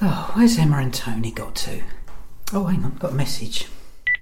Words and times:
Oh, 0.00 0.30
where's 0.34 0.56
Emma 0.58 0.78
and 0.78 0.94
Tony 0.94 1.32
got 1.32 1.56
to? 1.56 1.82
Oh, 2.52 2.64
hang 2.64 2.84
on, 2.84 2.94
got 2.96 3.10
a 3.12 3.14
message. 3.14 3.66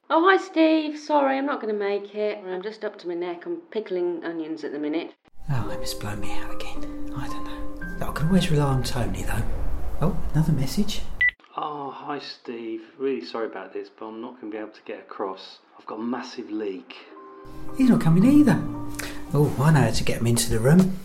Oh, 0.09 0.25
hi, 0.27 0.43
Steve. 0.43 0.99
Sorry, 0.99 1.37
I'm 1.37 1.47
not 1.47 1.61
going 1.61 1.73
to 1.73 1.79
make 1.79 2.15
it. 2.15 2.43
I'm 2.47 2.63
just 2.63 2.85
up 2.85 2.99
to 3.01 3.09
my 3.09 3.15
neck. 3.15 3.45
I'm 3.45 3.57
pickling 3.71 4.25
onions 4.25 4.65
at 4.65 4.73
the 4.73 4.79
minute. 4.79 5.13
Oh, 5.51 5.69
Emma's 5.69 5.95
blown 5.95 6.21
me 6.21 6.33
out 6.33 6.55
again. 6.55 7.13
I 7.17 7.27
don't 7.29 7.45
know. 7.45 8.07
I 8.09 8.13
can 8.13 8.29
always 8.29 8.51
rely 8.51 8.67
on 8.67 8.83
Tony, 8.83 9.23
though. 9.25 9.43
Oh, 10.01 10.17
another 10.33 10.53
message. 10.53 11.03
Oh, 11.59 11.91
hi 11.91 12.19
Steve. 12.19 12.83
Really 12.99 13.25
sorry 13.25 13.47
about 13.47 13.73
this, 13.73 13.89
but 13.89 14.07
I'm 14.07 14.21
not 14.21 14.41
going 14.41 14.53
to 14.53 14.57
be 14.57 14.63
able 14.63 14.73
to 14.73 14.83
get 14.85 15.01
across. 15.01 15.59
I've 15.79 15.87
got 15.87 15.99
a 15.99 16.03
massive 16.03 16.51
leak. 16.51 16.97
He's 17.77 17.89
not 17.89 18.01
coming 18.01 18.25
either. 18.25 18.63
Oh, 19.33 19.55
I 19.59 19.73
know 19.73 19.81
how 19.81 19.91
to 19.91 20.05
get 20.05 20.21
him 20.21 20.27
into 20.27 20.51
the 20.51 20.59
room. 20.59 20.99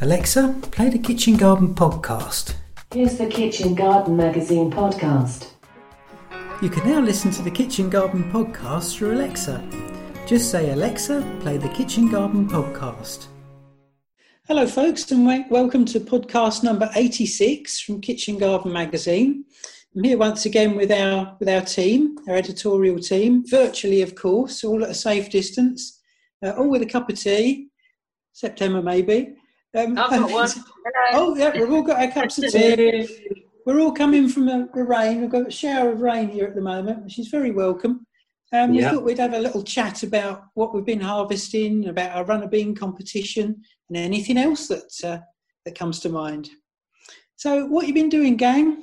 Alexa, 0.00 0.56
play 0.70 0.88
the 0.88 0.98
Kitchen 0.98 1.36
Garden 1.36 1.74
podcast. 1.74 2.54
Here's 2.94 3.18
the 3.18 3.26
Kitchen 3.26 3.74
Garden 3.74 4.16
Magazine 4.16 4.70
podcast. 4.70 5.48
You 6.62 6.68
can 6.68 6.88
now 6.88 7.00
listen 7.00 7.32
to 7.32 7.42
the 7.42 7.50
Kitchen 7.50 7.90
Garden 7.90 8.30
podcast 8.30 8.94
through 8.94 9.14
Alexa. 9.14 9.68
Just 10.28 10.52
say, 10.52 10.70
Alexa, 10.70 11.38
play 11.40 11.56
the 11.56 11.68
Kitchen 11.70 12.08
Garden 12.08 12.48
podcast. 12.48 13.26
Hello, 14.46 14.64
folks, 14.64 15.10
and 15.10 15.26
welcome 15.50 15.84
to 15.86 15.98
podcast 15.98 16.62
number 16.62 16.88
86 16.94 17.80
from 17.80 18.00
Kitchen 18.00 18.38
Garden 18.38 18.72
Magazine. 18.72 19.44
I'm 19.96 20.04
here 20.04 20.16
once 20.16 20.46
again 20.46 20.76
with 20.76 20.92
our 20.92 21.36
with 21.40 21.48
our 21.48 21.62
team, 21.62 22.16
our 22.28 22.36
editorial 22.36 23.00
team, 23.00 23.44
virtually, 23.44 24.02
of 24.02 24.14
course, 24.14 24.62
all 24.62 24.84
at 24.84 24.90
a 24.90 24.94
safe 24.94 25.30
distance, 25.30 26.00
uh, 26.44 26.50
all 26.50 26.70
with 26.70 26.82
a 26.82 26.86
cup 26.86 27.10
of 27.10 27.18
tea, 27.18 27.70
September 28.32 28.80
maybe. 28.80 29.34
Um, 29.74 29.98
I've 29.98 30.10
got 30.10 30.30
one. 30.30 30.50
Oh, 31.14 31.34
yeah, 31.34 31.52
we've 31.58 31.72
all 31.72 31.82
got 31.82 31.98
our 32.00 32.10
cups 32.10 32.38
of 32.38 32.50
tea. 32.52 33.08
We're 33.64 33.80
all 33.80 33.92
coming 33.92 34.28
from 34.28 34.44
the, 34.44 34.68
the 34.74 34.84
rain. 34.84 35.22
We've 35.22 35.30
got 35.30 35.48
a 35.48 35.50
shower 35.50 35.92
of 35.92 36.02
rain 36.02 36.28
here 36.28 36.44
at 36.44 36.54
the 36.54 36.60
moment, 36.60 37.02
which 37.04 37.18
is 37.18 37.28
very 37.28 37.50
welcome. 37.52 38.06
Um, 38.52 38.72
we 38.72 38.80
Yeah. 38.82 38.90
thought 38.90 39.04
we'd 39.04 39.18
have 39.18 39.32
a 39.32 39.38
little 39.38 39.62
chat 39.62 40.02
about 40.02 40.44
what 40.52 40.74
we've 40.74 40.84
been 40.84 41.00
harvesting, 41.00 41.88
about 41.88 42.14
our 42.14 42.24
runner 42.24 42.46
bean 42.46 42.74
competition, 42.74 43.62
and 43.88 43.96
anything 43.96 44.36
else 44.36 44.68
that 44.68 44.92
uh, 45.02 45.18
that 45.64 45.78
comes 45.78 46.00
to 46.00 46.10
mind. 46.10 46.50
So, 47.36 47.64
what 47.66 47.86
you 47.88 47.94
been 47.94 48.10
doing, 48.10 48.36
gang? 48.36 48.82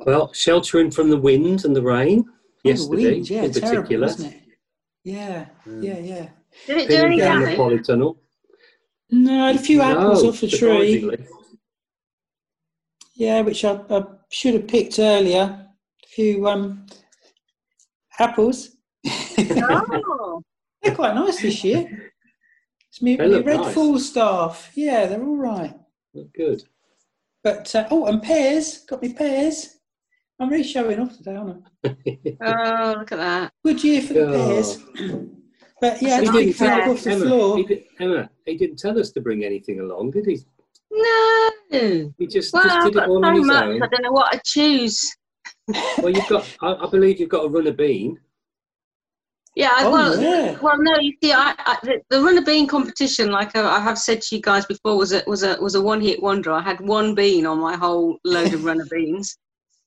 Well, 0.00 0.32
sheltering 0.34 0.90
from 0.90 1.08
the 1.08 1.16
wind 1.16 1.64
and 1.64 1.74
the 1.74 1.82
rain 1.82 2.26
Oh, 2.66 2.72
the 2.74 2.86
wind, 2.88 3.30
yeah, 3.30 3.44
in 3.44 3.52
terrible, 3.52 3.76
particular. 3.82 4.06
wasn't 4.06 4.34
it? 4.34 4.40
Yeah, 5.04 5.46
yeah, 5.80 5.98
yeah. 5.98 6.28
Did 6.66 6.76
it 6.78 6.88
do 6.88 6.94
Pinning 6.96 7.04
any 7.06 7.16
down 7.18 7.40
the 7.40 7.56
polytunnel. 7.56 8.18
No, 9.12 9.44
I 9.44 9.46
had 9.48 9.56
a 9.56 9.62
few 9.62 9.82
apples 9.82 10.22
No, 10.22 10.30
off 10.30 10.40
the 10.40 10.48
tree. 10.48 11.10
Yeah, 13.14 13.42
which 13.42 13.62
I, 13.64 13.78
I 13.90 14.04
should 14.30 14.54
have 14.54 14.66
picked 14.66 14.98
earlier. 14.98 15.42
A 16.02 16.06
few 16.08 16.48
um, 16.48 16.86
apples. 18.18 18.70
Oh, 19.06 20.42
They're 20.82 20.94
quite 20.94 21.14
nice 21.14 21.42
this 21.42 21.62
year. 21.62 22.10
It's 22.88 23.02
me, 23.02 23.16
They 23.16 23.28
me 23.28 23.40
red 23.40 23.60
nice. 23.60 23.74
Falstaff. 23.74 24.72
Yeah, 24.74 25.04
they're 25.06 25.22
all 25.22 25.36
right. 25.36 25.74
Oh, 26.16 26.26
Good. 26.34 26.62
But 27.44 27.74
uh, 27.74 27.86
oh, 27.90 28.06
and 28.06 28.22
pears. 28.22 28.78
Got 28.88 29.02
me 29.02 29.12
pears. 29.12 29.76
I'm 30.40 30.48
really 30.48 30.64
showing 30.64 30.98
off 31.00 31.16
today, 31.18 31.36
aren't 31.36 31.64
I? 31.84 31.88
oh, 32.86 32.98
look 32.98 33.12
at 33.12 33.18
that. 33.18 33.52
Good 33.64 33.84
year 33.84 34.00
for 34.00 34.14
the 34.14 34.26
Oh. 34.26 34.32
pears. 34.32 34.78
But 35.82 36.00
yeah, 36.00 36.20
He 36.20 36.26
didn't 36.26 36.32
big 36.34 36.56
tell 36.56 36.68
flag 36.68 36.82
us, 36.88 36.88
off 36.98 37.04
the 37.04 37.10
Emma, 37.10 37.24
floor. 37.26 37.56
He 37.56 37.64
did, 37.64 37.84
Emma, 37.98 38.30
he 38.46 38.56
didn't 38.56 38.78
tell 38.78 38.96
us 39.00 39.10
to 39.10 39.20
bring 39.20 39.44
anything 39.44 39.80
along, 39.80 40.12
did 40.12 40.26
he? 40.26 40.38
No. 40.92 41.50
He 42.18 42.26
just, 42.28 42.54
Well, 42.54 42.62
just 42.62 42.76
I've 42.76 42.84
did 42.84 42.90
it 42.92 42.98
got 43.00 43.08
all 43.08 43.26
on 43.26 43.34
his 43.34 43.44
much. 43.46 43.64
own. 43.64 43.82
I 43.82 43.86
don't 43.88 44.02
know 44.02 44.12
what 44.12 44.32
I 44.32 44.40
choose. 44.44 45.04
Well, 45.98 46.10
you've 46.10 46.28
got, 46.28 46.48
I, 46.62 46.74
I 46.74 46.88
believe 46.88 47.18
you've 47.18 47.30
got 47.30 47.44
a 47.46 47.48
runner 47.48 47.72
bean. 47.72 48.16
Yeah, 49.56 49.70
Oh, 49.80 49.90
well, 49.90 50.20
yeah. 50.22 50.56
well, 50.60 50.76
no. 50.78 50.98
You 51.00 51.14
see, 51.22 51.32
I, 51.32 51.52
I, 51.58 51.76
the, 51.82 52.00
the 52.10 52.22
runner 52.22 52.42
bean 52.42 52.68
competition, 52.68 53.30
like 53.32 53.56
I, 53.56 53.76
I 53.76 53.80
have 53.80 53.98
said 53.98 54.22
to 54.22 54.36
you 54.36 54.40
guys 54.40 54.64
before, 54.64 54.96
was 54.96 55.12
a 55.12 55.22
was 55.26 55.42
a 55.42 55.60
was 55.60 55.74
a 55.74 55.80
one 55.82 56.00
hit 56.00 56.22
wonder. 56.22 56.52
I 56.52 56.62
had 56.62 56.80
one 56.80 57.14
bean 57.14 57.44
on 57.44 57.58
my 57.58 57.76
whole 57.76 58.18
load 58.24 58.54
of 58.54 58.64
runner 58.64 58.86
beans. 58.90 59.36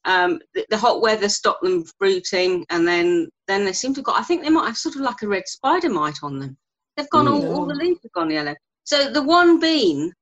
Um, 0.06 0.40
the, 0.54 0.66
the 0.70 0.78
hot 0.78 1.02
weather 1.02 1.30
stopped 1.30 1.64
them 1.64 1.84
fruiting, 1.98 2.66
and 2.70 2.88
then 2.88 3.28
then 3.48 3.66
they 3.66 3.74
seem 3.74 3.94
to 3.96 4.00
have 4.00 4.06
got. 4.06 4.20
I 4.20 4.24
think 4.24 4.44
they 4.44 4.50
might 4.50 4.68
have 4.68 4.78
sort 4.78 4.96
of 4.96 5.02
like 5.02 5.22
a 5.24 5.28
red 5.28 5.48
spider 5.48 5.90
mite 5.90 6.20
on 6.24 6.40
them. 6.40 6.58
They've 6.96 7.10
gone 7.10 7.28
all, 7.28 7.46
all 7.54 7.66
the 7.66 7.74
leaves 7.76 8.00
have 8.04 8.12
gone 8.14 8.30
yellow. 8.30 8.56
So 8.86 9.12
the 9.12 9.22
one 9.24 9.60
bean 9.60 10.14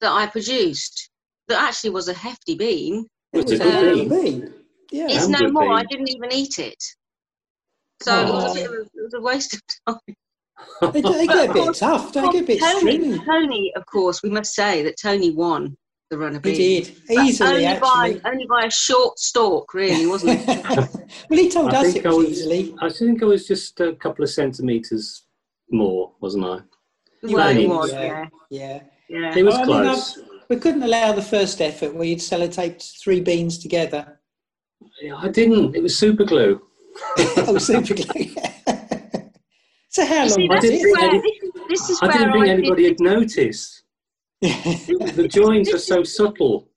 that 0.00 0.12
I 0.12 0.26
produced, 0.26 1.10
that 1.48 1.60
actually 1.62 1.90
was 1.90 2.08
a 2.08 2.14
hefty 2.14 2.54
bean, 2.54 3.06
It 3.32 3.44
was 3.44 3.60
a 3.60 3.64
Um, 3.64 3.70
good 3.70 4.08
bean. 4.10 4.40
bean. 4.40 4.54
Yeah. 4.90 5.08
is 5.08 5.24
And 5.24 5.32
no 5.32 5.38
good 5.38 5.52
more. 5.54 5.72
I 5.72 5.84
didn't 5.84 6.08
even 6.08 6.32
eat 6.32 6.58
it. 6.58 6.82
So 8.02 8.20
it, 8.20 8.28
was 8.32 8.56
a 8.56 8.60
bit 8.60 8.66
of 8.66 8.72
a, 8.72 8.80
it 8.82 9.02
was 9.04 9.14
a 9.14 9.20
waste 9.20 9.54
of 9.54 9.60
time. 9.86 10.16
They, 10.92 11.00
they 11.00 11.26
get 11.26 11.50
a 11.50 11.52
bit 11.52 11.74
tough. 11.74 12.12
They 12.12 12.22
get 12.22 12.42
a 12.42 12.46
bit 12.46 12.60
Tony, 12.60 12.78
stringy. 12.78 13.18
Tony, 13.24 13.72
of 13.76 13.86
course, 13.86 14.22
we 14.22 14.30
must 14.30 14.54
say 14.54 14.82
that 14.82 14.96
Tony 15.00 15.30
won 15.30 15.76
the 16.10 16.18
runner 16.18 16.40
He 16.42 16.52
did 16.80 16.96
But 17.06 17.16
easily, 17.26 17.50
only 17.50 17.66
actually. 17.66 18.14
by 18.20 18.30
only 18.30 18.46
by 18.46 18.62
a 18.66 18.70
short 18.70 19.18
stalk, 19.18 19.74
really, 19.74 20.06
wasn't 20.14 20.40
it? 20.48 20.66
well, 20.66 21.38
he 21.38 21.48
told 21.50 21.74
I 21.74 21.80
us 21.82 21.94
it 21.94 22.06
I 22.06 22.08
was 22.08 22.16
was- 22.28 22.38
easily. 22.40 22.74
I 22.80 22.88
think 22.90 23.22
I 23.22 23.26
was 23.26 23.46
just 23.46 23.78
a 23.80 23.92
couple 23.94 24.24
of 24.24 24.30
centimetres 24.30 25.24
more, 25.70 26.12
wasn't 26.20 26.44
I? 26.44 26.60
well, 27.22 27.56
it 27.56 27.68
was, 27.68 27.92
yeah. 27.92 28.26
yeah, 28.50 28.80
Yeah. 29.08 29.18
yeah. 29.20 29.36
It 29.38 29.42
was 29.44 29.54
Well, 29.54 29.72
I 29.72 29.82
mean, 29.82 29.82
close. 29.92 30.18
We 30.48 30.56
couldn't 30.56 30.82
allow 30.82 31.12
the 31.12 31.22
first 31.22 31.60
effort 31.60 31.94
where 31.94 32.04
you'd 32.06 32.20
sellotaped 32.20 33.02
three 33.02 33.20
beans 33.20 33.58
together. 33.58 34.18
Yeah, 35.02 35.16
I 35.16 35.28
didn't. 35.28 35.76
It 35.76 35.82
was 35.82 35.98
super 35.98 36.24
glue. 36.24 36.62
oh, 37.18 37.58
super 37.58 37.92
glue. 37.94 38.24
so 39.90 40.06
how 40.06 40.22
You 40.24 40.30
long 40.30 40.30
see, 40.30 40.48
was 40.48 40.60
didn't 40.62 40.88
it? 40.88 40.98
where 40.98 41.10
this 41.20 41.32
is, 41.42 41.50
this 41.68 41.90
is 41.90 41.98
I 42.02 42.12
didn't 42.12 42.32
think 42.32 42.46
I 42.46 42.48
anybody 42.48 42.82
did, 42.84 42.90
had 42.92 43.00
noticed. 43.00 43.82
The 44.42 45.28
joins 45.30 45.72
are 45.72 45.78
so 45.78 46.02
subtle. 46.02 46.68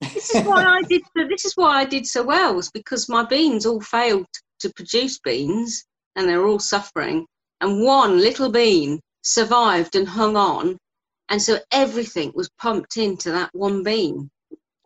this 0.00 0.34
is 0.34 0.44
why 0.46 0.64
I 0.64 0.82
did. 0.82 1.02
So 1.16 1.26
this 1.28 1.44
is 1.44 1.52
why 1.56 1.80
I 1.80 1.84
did 1.84 2.06
so 2.06 2.22
well 2.22 2.54
was 2.54 2.70
because 2.70 3.08
my 3.08 3.24
beans 3.24 3.66
all 3.66 3.80
failed 3.80 4.26
to 4.60 4.72
produce 4.76 5.18
beans, 5.20 5.84
and 6.16 6.28
they 6.28 6.36
were 6.36 6.46
all 6.46 6.58
suffering. 6.60 7.26
And 7.60 7.82
one 7.84 8.18
little 8.18 8.50
bean 8.50 9.00
survived 9.22 9.94
and 9.96 10.06
hung 10.08 10.36
on, 10.36 10.76
and 11.28 11.40
so 11.40 11.58
everything 11.72 12.32
was 12.34 12.48
pumped 12.60 12.96
into 12.96 13.30
that 13.32 13.50
one 13.52 13.82
bean, 13.82 14.30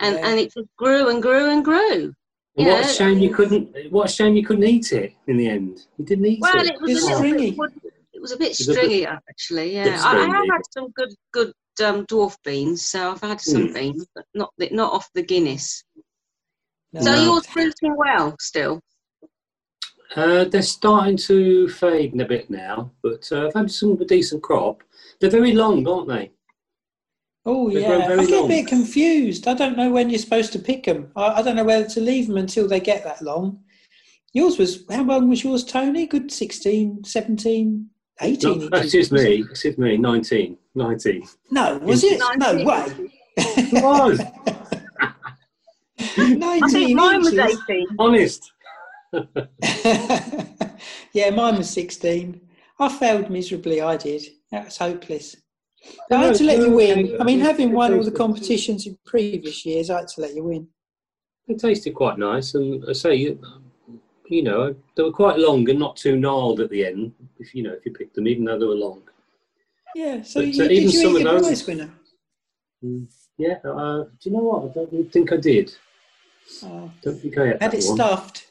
and 0.01 0.15
Yeah. 0.17 0.27
and 0.29 0.41
it 0.41 0.53
just 0.55 0.69
grew 0.79 1.09
and 1.09 1.23
grew 1.23 1.51
and 1.51 1.65
grew. 1.65 2.13
What 2.55 2.87
a 2.87 2.89
shame 2.89 3.19
you 3.19 3.35
couldn't. 3.35 3.93
What 3.93 4.07
a 4.09 4.13
shame 4.13 4.35
you 4.37 4.45
couldn't 4.45 4.65
eat 4.65 4.91
it 4.93 5.13
in 5.27 5.37
the 5.37 5.49
end. 5.49 5.87
You 5.99 6.05
didn't 6.07 6.25
eat 6.25 6.41
Well, 6.41 6.57
it. 6.59 6.69
it 6.69 6.81
was 6.81 6.91
It's 6.91 7.03
a 7.03 7.05
little 7.05 7.19
stringy. 7.19 7.51
bit. 7.51 7.93
It 8.15 8.23
was 8.23 8.33
a 8.33 8.37
bit 8.39 8.49
bit- 8.49 8.57
stringy, 8.57 9.05
actually. 9.07 9.75
Yeah, 9.75 9.85
bit 9.85 10.01
I, 10.03 10.21
I 10.23 10.27
have 10.27 10.47
had 10.51 10.63
some 10.73 10.89
good, 10.97 11.13
good 11.33 11.53
um, 11.81 12.07
dwarf 12.07 12.37
beans, 12.45 12.85
so 12.85 13.13
I've 13.13 13.21
had 13.21 13.41
some 13.41 13.69
Mm. 13.69 13.75
beans, 13.75 14.07
but 14.15 14.25
not 14.35 14.53
the, 14.59 14.69
not 14.71 14.93
off 14.93 15.09
the 15.15 15.23
Guinness. 15.23 15.83
No. 16.93 17.01
So 17.03 17.15
No. 17.15 17.23
yours 17.25 17.47
fruiting 17.47 17.97
well 17.97 18.37
still. 18.41 18.81
Uh, 20.15 20.45
they're 20.45 20.63
starting 20.63 21.17
to 21.17 21.69
fade 21.69 22.19
a 22.21 22.25
bit 22.25 22.49
now, 22.49 22.91
but 23.03 23.29
uh, 23.33 23.47
I've 23.49 23.55
had 23.55 23.71
some 23.71 23.93
of 23.93 24.01
a 24.01 24.05
decent 24.05 24.43
crop. 24.43 24.83
They're 25.21 25.31
very 25.31 25.53
long, 25.53 25.87
aren't 25.87 26.09
they? 26.09 26.31
Oh 27.45 27.71
They 27.71 27.83
yeah, 27.83 28.09
I 28.11 28.27
get 28.27 28.45
a 28.45 28.49
bit 28.49 28.67
confused. 28.67 29.47
I 29.47 29.55
don't 29.55 29.77
know 29.77 29.91
when 29.91 30.11
you're 30.11 30.19
supposed 30.19 30.53
to 30.55 30.59
pick 30.59 30.85
them. 30.85 31.13
I, 31.15 31.27
I 31.27 31.43
don't 31.43 31.55
know 31.57 31.65
whether 31.65 31.89
to 31.91 32.01
leave 32.01 32.27
them 32.27 32.39
until 32.39 32.67
they 32.67 32.81
get 32.81 33.05
that 33.05 33.23
long. 33.23 33.61
Yours 34.33 34.59
was 34.59 34.85
how 34.91 35.05
long 35.05 35.29
was 35.29 35.45
yours, 35.45 35.65
Tony? 35.65 36.07
Good 36.07 36.33
16, 36.33 37.05
17, 37.05 37.89
18 38.21 38.71
No, 38.71 38.79
excuse 38.79 39.11
wasn't 39.11 39.31
me, 39.31 39.45
excuse 39.51 39.79
me, 39.79 39.97
19. 39.97 40.57
19. 40.75 41.29
No, 41.51 41.79
was 41.79 42.05
it? 42.05 42.19
No 42.19 42.53
19. 42.53 42.67
way. 42.67 43.11
It 43.37 43.83
was, 43.83 44.21
I 46.19 46.35
19 46.35 46.69
think 46.71 46.97
mine 46.97 47.21
was 47.21 47.37
18. 47.39 47.87
honest. 47.99 48.53
yeah, 51.13 51.31
mine 51.31 51.57
was 51.57 51.71
16. 51.71 52.41
I 52.79 52.89
failed 52.89 53.31
miserably, 53.31 53.81
I 53.81 53.97
did. 53.97 54.23
That 54.51 54.67
was 54.67 54.77
hopeless. 54.79 55.37
I 56.11 56.17
had 56.17 56.35
to 56.37 56.45
let 56.45 56.59
you 56.59 56.71
win. 56.73 57.17
I 57.21 57.25
mean, 57.25 57.41
having 57.41 57.73
won 57.73 57.95
all 57.95 58.03
the 58.03 58.11
competitions 58.11 58.87
in 58.87 58.99
previous 59.05 59.65
years, 59.65 59.91
I 59.91 59.99
had 59.99 60.09
to 60.09 60.21
let 60.21 60.35
you 60.35 60.45
win. 60.45 60.69
It 61.49 61.59
tasted 61.61 61.95
quite 61.95 62.19
nice, 62.19 62.55
and 62.55 62.85
I 62.89 62.93
say, 62.93 63.37
you, 64.31 64.39
you 64.39 64.43
know, 64.43 64.75
they 64.95 65.03
were 65.03 65.13
quite 65.13 65.39
long 65.39 65.69
and 65.71 65.79
not 65.79 65.97
too 65.97 66.17
gnarled 66.17 66.61
at 66.61 66.71
the 66.71 66.85
end. 66.85 67.13
If 67.39 67.55
you 67.55 67.63
know, 67.63 67.73
if 67.73 67.87
you 67.87 67.93
picked 67.93 68.15
them, 68.15 68.29
even 68.29 68.45
though 68.45 68.59
they 68.59 68.67
were 68.67 68.75
long. 68.75 69.03
Yeah, 69.95 70.23
so 70.23 70.41
But, 70.41 70.55
you, 70.55 70.65
uh, 70.65 70.69
did 70.69 70.73
even 70.73 70.91
you 70.91 71.03
some 71.03 71.17
eat 71.17 71.27
of 71.27 71.33
those- 71.33 71.43
prize 71.43 71.67
winner? 71.67 71.91
Mm, 72.85 73.07
Yeah, 73.39 73.59
uh, 73.65 74.05
do 74.05 74.31
you 74.31 74.33
know 74.33 74.43
what? 74.43 74.71
I 74.71 74.75
don't 74.75 75.13
think 75.13 75.33
I 75.33 75.37
did. 75.37 75.75
Oh, 76.63 76.91
Don't 77.03 77.21
think 77.21 77.37
I 77.39 77.47
had, 77.49 77.63
had 77.63 77.73
that 77.73 77.79
it 77.79 77.85
one. 77.87 77.97
stuffed. 77.97 78.47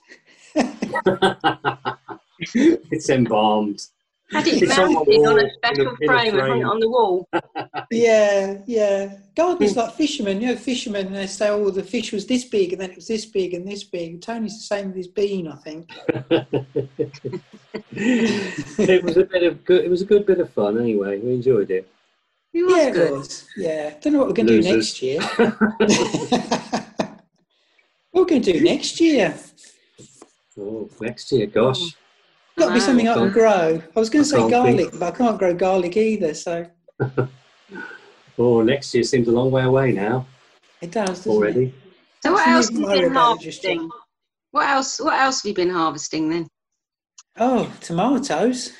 it's 2.91 3.09
embalmed. 3.09 3.81
Had 4.31 4.47
it 4.47 4.63
It's 4.63 4.77
on 4.77 4.93
mounted 4.93 5.15
on 5.15 5.21
wall, 5.21 5.39
a 5.39 5.45
a- 5.45 5.53
special 5.53 5.87
a 5.87 5.95
frame 5.97 6.33
and 6.33 6.47
frame. 6.47 6.61
it 6.61 6.63
on 6.63 6.79
the 6.79 6.89
wall. 6.89 7.29
Yeah, 7.91 8.57
yeah. 8.65 9.17
Gardeners 9.35 9.73
hmm. 9.73 9.79
like 9.79 9.93
fishermen, 9.93 10.41
you 10.41 10.47
know, 10.47 10.55
fishermen, 10.55 11.13
they 11.13 11.27
say, 11.27 11.49
oh, 11.49 11.69
the 11.69 11.83
fish 11.83 12.11
was 12.11 12.25
this 12.25 12.45
big 12.45 12.73
and 12.73 12.81
then 12.81 12.89
it 12.89 12.95
was 12.95 13.07
this 13.07 13.25
big 13.25 13.53
and 13.53 13.67
this 13.67 13.83
big. 13.83 14.21
Tony's 14.21 14.57
the 14.57 14.63
same 14.63 14.87
with 14.87 14.95
his 14.95 15.07
bean, 15.07 15.47
I 15.47 15.55
think. 15.57 15.91
it 17.91 19.03
was 19.03 19.17
a 19.17 19.25
bit 19.25 19.43
of 19.43 19.63
good. 19.63 19.85
It 19.85 19.89
was 19.89 20.01
a 20.01 20.05
good 20.05 20.25
bit 20.25 20.39
of 20.39 20.49
fun. 20.49 20.79
Anyway, 20.79 21.19
we 21.19 21.33
enjoyed 21.33 21.69
it. 21.69 21.87
It 22.53 22.63
was 22.63 22.73
Yeah, 22.75 22.87
it 22.87 23.11
was. 23.11 23.45
Yeah. 23.55 23.93
Don't 24.01 24.13
know 24.13 24.19
what 24.19 24.29
we're 24.29 24.33
going 24.33 24.47
to 24.47 24.61
do 24.61 24.73
next 24.75 25.01
year. 25.01 25.21
what 25.21 25.49
we're 28.13 28.25
going 28.25 28.41
to 28.41 28.53
do 28.53 28.61
next 28.61 28.99
year? 28.99 29.37
Oh, 30.57 30.89
next 30.99 31.31
year, 31.31 31.45
gosh. 31.45 31.81
Hmm. 31.81 32.04
Got 32.57 32.67
to 32.69 32.73
be 32.73 32.79
something 32.79 33.07
I 33.07 33.13
can 33.13 33.31
grow. 33.31 33.81
I 33.95 33.99
was 33.99 34.09
going 34.09 34.21
I 34.21 34.23
to 34.23 34.29
say 34.29 34.49
garlic, 34.49 34.89
think. 34.91 34.99
but 34.99 35.13
I 35.13 35.17
can't 35.17 35.37
grow 35.37 35.53
garlic 35.53 35.97
either, 35.97 36.33
so 36.33 36.65
Oh, 38.37 38.61
next 38.61 38.93
year 38.93 39.03
seems 39.03 39.27
a 39.27 39.31
long 39.31 39.49
way 39.51 39.63
away 39.63 39.91
now 39.93 40.25
it 40.81 40.91
does, 40.91 41.25
already. 41.25 41.65
it? 41.67 41.73
So 42.21 42.33
what 42.33 42.47
else 42.47 42.67
have 42.69 42.77
you 42.77 42.85
been 42.87 43.11
about 43.11 43.37
it 43.37 43.41
just 43.41 43.63
yet. 43.63 43.77
harvesting? 43.77 43.89
What 44.51 44.69
else? 44.69 44.99
What 44.99 45.19
else 45.19 45.41
have 45.43 45.49
you 45.49 45.53
been 45.55 45.69
harvesting 45.69 46.29
then? 46.29 46.47
Oh, 47.37 47.71
tomatoes. 47.81 48.73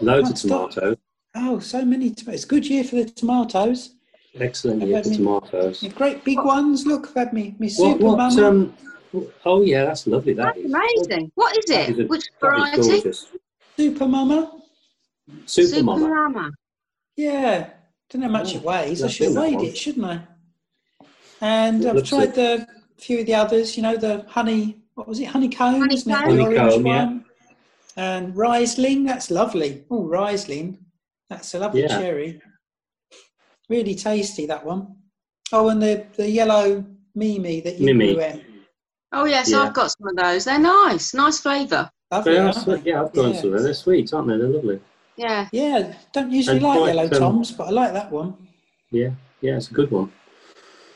Loads 0.00 0.30
of 0.30 0.36
tomatoes. 0.36 0.96
Oh, 1.34 1.58
so 1.60 1.84
many 1.84 2.10
tomatoes. 2.10 2.44
Good 2.44 2.66
year 2.66 2.84
for 2.84 2.96
the 2.96 3.04
tomatoes. 3.06 3.94
Excellent 4.38 4.80
Have 4.80 4.88
year 4.88 5.02
for 5.02 5.08
me- 5.10 5.16
tomatoes. 5.16 5.82
Great 5.94 6.24
big 6.24 6.38
ones. 6.38 6.86
Look, 6.86 7.08
I've 7.08 7.14
had 7.14 7.32
me, 7.32 7.54
me 7.58 7.66
What? 7.68 7.72
super 7.76 8.04
What? 8.04 8.16
mama. 8.18 8.48
Um. 8.48 8.74
Oh 9.44 9.62
yeah, 9.62 9.84
that's 9.84 10.06
lovely. 10.06 10.34
That 10.34 10.54
That's 10.54 10.58
is. 10.58 10.72
amazing. 10.72 11.32
What 11.34 11.56
is 11.58 11.64
That 11.66 11.88
is 11.90 11.98
it? 11.98 12.04
a- 12.04 12.06
Which 12.06 12.24
variety? 12.40 12.80
gorgeous. 12.82 13.26
super 13.76 14.06
mama. 14.06 14.52
Super, 15.46 15.82
mama. 15.82 16.08
Mama. 16.08 16.50
Yeah. 17.16 17.70
Don't 18.08 18.22
know 18.22 18.26
how 18.28 18.32
much 18.32 18.54
Oh, 18.54 18.58
it 18.58 18.62
weighs. 18.64 19.02
I 19.02 19.08
should 19.08 19.28
have 19.28 19.36
weighed 19.36 19.60
it, 19.60 19.76
shouldn't 19.76 20.04
I? 20.06 20.22
And 21.40 21.84
It 21.84 21.88
I've 21.88 21.94
looks 21.96 22.08
tried 22.08 22.34
the 22.34 22.66
few 22.98 23.20
of 23.20 23.26
the 23.26 23.34
others. 23.34 23.76
You 23.76 23.82
know, 23.82 23.96
the 23.96 24.24
honey. 24.28 24.76
What 24.94 25.08
was 25.08 25.18
it? 25.20 25.26
Honeycomb. 25.26 25.88
isn't 25.90 26.10
it? 26.10 26.14
Honeycomb. 26.14 26.36
The 26.36 26.42
orange 26.42 26.58
Honeycomb, 26.58 26.86
yeah. 26.86 27.04
one. 27.04 27.24
And 27.96 28.36
Riesling. 28.36 29.04
That's 29.04 29.30
lovely. 29.30 29.84
Oh, 29.90 30.04
Riesling. 30.04 30.78
That's 31.28 31.54
a 31.54 31.58
lovely 31.60 31.82
Yeah. 31.82 31.88
cherry. 31.98 32.40
Really 33.68 33.94
tasty 33.94 34.46
that 34.46 34.64
one. 34.64 34.96
Oh, 35.52 35.68
and 35.68 35.80
the 35.82 36.06
the 36.16 36.28
yellow 36.28 36.84
Mimi 37.14 37.60
that 37.60 37.78
you 37.78 37.86
Mimi. 37.86 38.14
grew 38.14 38.22
in. 38.24 38.44
Oh 39.12 39.24
yes, 39.24 39.50
Yeah. 39.50 39.62
I've 39.62 39.74
got 39.74 39.90
some 39.90 40.08
of 40.08 40.16
those. 40.16 40.44
They're 40.44 40.58
nice. 40.58 41.14
Nice 41.14 41.40
flavour. 41.40 41.90
Lovely, 42.12 42.32
They 42.32 42.38
are, 42.38 42.42
aren't 42.44 42.56
sweet. 42.56 42.82
yeah, 42.86 43.02
I've 43.02 43.12
grown 43.12 43.34
Yeah. 43.34 43.40
some 43.40 43.46
of 43.48 43.54
them. 43.54 43.62
They're 43.64 43.74
sweet, 43.74 44.12
aren't 44.14 44.28
they? 44.28 44.36
They're 44.36 44.48
lovely. 44.48 44.80
Yeah. 45.16 45.48
Yeah, 45.52 45.94
don't 46.12 46.30
usually 46.30 46.56
And 46.58 46.66
like 46.66 46.78
quite, 46.78 46.94
yellow 46.94 47.04
um, 47.04 47.10
toms, 47.10 47.52
but 47.52 47.68
I 47.68 47.70
like 47.70 47.92
that 47.92 48.10
one. 48.10 48.34
Yeah, 48.90 49.10
yeah, 49.40 49.56
it's 49.56 49.70
a 49.70 49.74
good 49.74 49.90
one. 49.90 50.12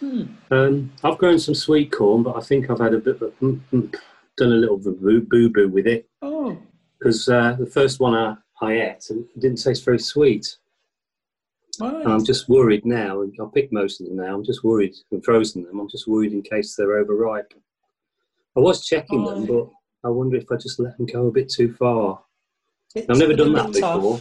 Hmm. 0.01 0.23
Um, 0.51 0.93
I've 1.03 1.19
grown 1.19 1.39
some 1.39 1.55
sweet 1.55 1.93
corn, 1.93 2.23
but 2.23 2.37
I 2.37 2.41
think 2.41 2.71
I've 2.71 2.81
had 2.81 2.95
a 2.95 2.99
bit 2.99 3.21
of 3.23 3.39
mm, 3.41 3.61
mm, 3.73 3.95
done 4.37 4.53
a 4.53 4.57
little 4.57 4.77
boo 4.79 5.21
boo 5.21 5.69
with 5.69 5.87
it 5.87 6.09
Oh, 6.23 6.57
because 6.99 7.29
uh, 7.29 7.57
the 7.59 7.67
first 7.67 8.01
one 8.01 8.15
I, 8.15 8.37
I 8.61 8.73
ate 8.73 9.07
it 9.11 9.41
didn't 9.41 9.63
taste 9.63 9.85
very 9.85 9.99
sweet. 10.01 10.57
right. 11.81 11.95
And 11.95 12.13
I'm 12.13 12.25
just 12.25 12.49
worried 12.49 12.85
now. 12.85 13.21
and 13.23 13.33
I'll 13.39 13.49
pick 13.49 13.73
most 13.73 14.01
of 14.01 14.09
them 14.09 14.17
now. 14.17 14.35
I'm 14.35 14.45
just 14.45 14.65
worried 14.65 14.95
and 15.13 15.25
frozen 15.25 15.63
them. 15.65 15.79
I'm 15.79 15.89
just 15.89 16.09
worried 16.09 16.33
in 16.33 16.43
case 16.43 16.75
they're 16.75 16.99
overripe. 16.99 17.53
I 18.57 18.61
was 18.61 18.85
checking 18.87 19.21
oh, 19.27 19.31
them, 19.41 19.51
Oh. 19.51 19.73
but 20.03 20.09
I 20.09 20.11
wonder 20.13 20.37
if 20.37 20.51
I 20.51 20.57
just 20.57 20.79
let 20.79 20.97
them 20.97 21.07
go 21.07 21.27
a 21.27 21.33
bit 21.33 21.49
too 21.49 21.73
far. 21.75 22.23
It's 22.95 23.09
I've 23.11 23.19
never 23.19 23.35
done 23.35 23.53
that 23.55 23.73
tough. 23.75 23.97
before. 23.97 24.21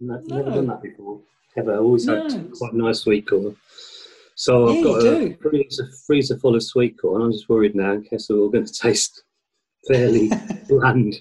No, 0.00 0.20
Never 0.26 0.50
done 0.50 0.66
that 0.66 0.82
before. 0.82 1.20
Ever. 1.56 1.74
I 1.74 1.78
always 1.78 2.06
had 2.08 2.30
No. 2.30 2.50
quite 2.56 2.74
nice 2.74 3.00
sweet 3.00 3.28
corn. 3.28 3.56
So 4.36 4.68
I've 4.68 4.84
got 4.84 5.04
a 5.04 5.34
freezer, 5.40 5.88
freezer 6.06 6.38
full 6.38 6.54
of 6.54 6.62
sweet 6.62 7.00
corn. 7.00 7.22
I'm 7.22 7.32
just 7.32 7.48
worried 7.48 7.74
now 7.74 7.92
in 7.92 8.04
case 8.04 8.26
they're 8.28 8.36
all 8.36 8.48
going 8.48 8.64
to 8.66 8.72
taste 8.72 9.24
fairly 9.88 10.30
bland. 10.68 11.20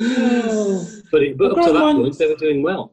Oh. 0.00 0.86
But, 1.10 1.22
it, 1.22 1.38
but 1.38 1.52
up 1.58 1.66
to 1.66 1.72
that 1.72 1.82
one- 1.82 1.96
point, 2.02 2.18
they 2.18 2.26
were 2.28 2.36
doing 2.36 2.62
well. 2.62 2.92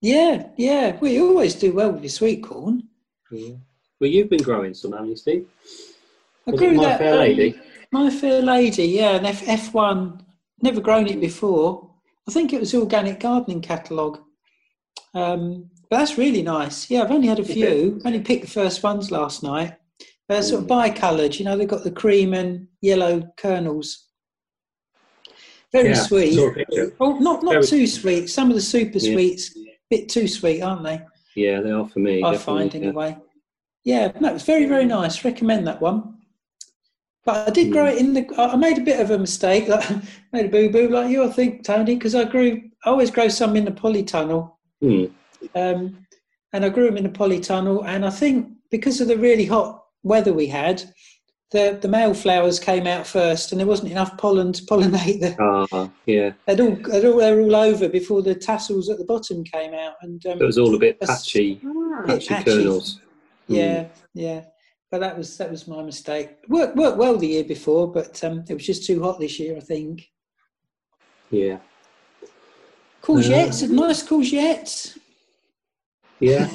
Yeah, 0.00 0.48
yeah. 0.56 0.96
We 1.00 1.20
always 1.20 1.54
do 1.54 1.72
well 1.72 1.92
with 1.92 2.02
your 2.02 2.10
sweet 2.10 2.42
corn. 2.42 2.88
Yeah. 3.30 3.54
Well, 4.00 4.10
you've 4.10 4.28
been 4.30 4.42
growing 4.42 4.74
some, 4.74 4.92
haven't 4.92 5.10
you, 5.10 5.16
Steve? 5.16 5.46
It 6.46 6.56
grew 6.56 6.72
My 6.74 6.84
that. 6.84 6.98
Fair 6.98 7.12
um, 7.14 7.18
Lady? 7.20 7.60
My 7.92 8.10
Fair 8.10 8.42
Lady, 8.42 8.84
yeah, 8.84 9.16
an 9.16 9.26
F 9.26 9.42
F1. 9.44 10.20
Never 10.62 10.80
grown 10.80 11.06
it 11.06 11.20
before. 11.20 11.90
I 12.28 12.32
think 12.32 12.52
it 12.52 12.60
was 12.60 12.72
the 12.72 12.78
organic 12.80 13.20
gardening 13.20 13.60
catalogue. 13.60 14.20
Um, 15.14 15.70
but 15.90 15.98
that's 15.98 16.16
really 16.18 16.42
nice. 16.42 16.88
Yeah, 16.90 17.02
I've 17.02 17.10
only 17.10 17.28
had 17.28 17.40
a 17.40 17.44
few. 17.44 18.00
Only 18.04 18.20
picked 18.20 18.42
the 18.44 18.50
first 18.50 18.82
ones 18.82 19.10
last 19.10 19.42
night. 19.42 19.74
They're 20.28 20.42
sort 20.42 20.62
of 20.62 20.68
bicoloured, 20.68 21.38
you 21.38 21.44
know, 21.44 21.56
they've 21.56 21.68
got 21.68 21.84
the 21.84 21.90
cream 21.90 22.32
and 22.32 22.66
yellow 22.80 23.28
kernels. 23.36 24.06
Very 25.72 25.90
Yeah, 25.90 25.94
sweet. 25.94 26.38
Oh, 27.00 27.18
not 27.18 27.42
not 27.42 27.52
Very- 27.52 27.66
too 27.66 27.86
sweet. 27.86 28.28
Some 28.28 28.48
of 28.48 28.54
the 28.54 28.62
super 28.62 28.98
Yeah. 28.98 29.12
sweets, 29.12 29.54
bit 29.90 30.08
too 30.08 30.28
sweet, 30.28 30.62
aren't 30.62 30.84
they? 30.84 31.00
Yeah, 31.34 31.60
they 31.60 31.70
are 31.70 31.86
for 31.88 31.98
me. 31.98 32.22
I 32.22 32.36
find 32.36 32.72
yeah. 32.72 32.80
anyway. 32.80 33.18
Yeah, 33.84 34.12
no, 34.20 34.34
it's 34.34 34.44
very 34.44 34.66
very 34.66 34.84
nice. 34.84 35.24
Recommend 35.24 35.66
that 35.66 35.80
one. 35.80 36.18
But 37.24 37.48
I 37.48 37.50
did 37.52 37.70
grow 37.72 37.84
Mm. 37.84 37.92
it 37.92 37.98
in 37.98 38.12
the. 38.14 38.34
I 38.36 38.56
made 38.56 38.78
a 38.78 38.82
bit 38.82 38.98
of 39.00 39.10
a 39.10 39.18
mistake. 39.18 39.68
Like, 39.68 39.88
made 40.32 40.46
a 40.46 40.48
boo 40.48 40.70
boo 40.70 40.88
like 40.88 41.10
you, 41.10 41.22
I 41.24 41.28
think, 41.28 41.64
Tony, 41.64 41.94
because 41.94 42.14
I 42.14 42.24
grew. 42.24 42.60
I 42.84 42.90
always 42.90 43.10
grow 43.12 43.28
some 43.28 43.54
in 43.56 43.64
the 43.64 43.70
polytunnel, 43.70 44.50
Hmm. 44.80 45.04
um, 45.54 45.96
and 46.52 46.64
I 46.64 46.68
grew 46.68 46.86
them 46.86 46.96
in 46.96 47.04
the 47.04 47.08
polytunnel. 47.10 47.84
And 47.86 48.04
I 48.04 48.10
think 48.10 48.48
because 48.70 49.00
of 49.00 49.06
the 49.08 49.16
really 49.16 49.44
hot 49.44 49.84
weather 50.02 50.32
we 50.32 50.48
had, 50.48 50.82
the 51.52 51.78
the 51.80 51.86
male 51.86 52.12
flowers 52.12 52.58
came 52.58 52.88
out 52.88 53.06
first, 53.06 53.52
and 53.52 53.60
there 53.60 53.68
wasn't 53.68 53.92
enough 53.92 54.18
pollen 54.18 54.52
to 54.54 54.62
pollinate 54.64 55.20
them. 55.20 55.36
Ah, 55.72 55.90
yeah. 56.06 56.32
They'd 56.46 56.60
all, 56.60 56.74
they'd 56.74 57.04
all, 57.04 57.18
they 57.18 57.32
were 57.32 57.42
all 57.42 57.54
over 57.54 57.88
before 57.88 58.22
the 58.22 58.34
tassels 58.34 58.88
at 58.90 58.98
the 58.98 59.04
bottom 59.04 59.44
came 59.44 59.74
out, 59.74 59.94
and 60.02 60.26
um, 60.26 60.40
It 60.42 60.44
was 60.44 60.58
all 60.58 60.74
a 60.74 60.78
bit 60.78 60.98
patchy, 60.98 61.60
Ah. 61.64 62.00
bit 62.00 62.06
patchy 62.16 62.28
patchy. 62.34 62.44
kernels. 62.50 63.00
Hmm. 63.46 63.54
Yeah, 63.54 63.84
yeah. 64.14 64.40
But 64.92 65.00
that 65.00 65.16
was 65.16 65.38
that 65.38 65.50
was 65.50 65.66
my 65.66 65.82
mistake. 65.82 66.32
Worked 66.48 66.76
worked 66.76 66.98
well 66.98 67.16
the 67.16 67.26
year 67.26 67.44
before, 67.44 67.90
but 67.90 68.22
um, 68.22 68.44
it 68.46 68.52
was 68.52 68.66
just 68.66 68.84
too 68.86 69.02
hot 69.02 69.18
this 69.18 69.40
year, 69.40 69.56
I 69.56 69.60
think. 69.60 70.10
Yeah. 71.30 71.60
Courgettes, 73.02 73.68
nice 73.70 74.02
courgettes. 74.06 74.98
Yeah. 76.20 76.46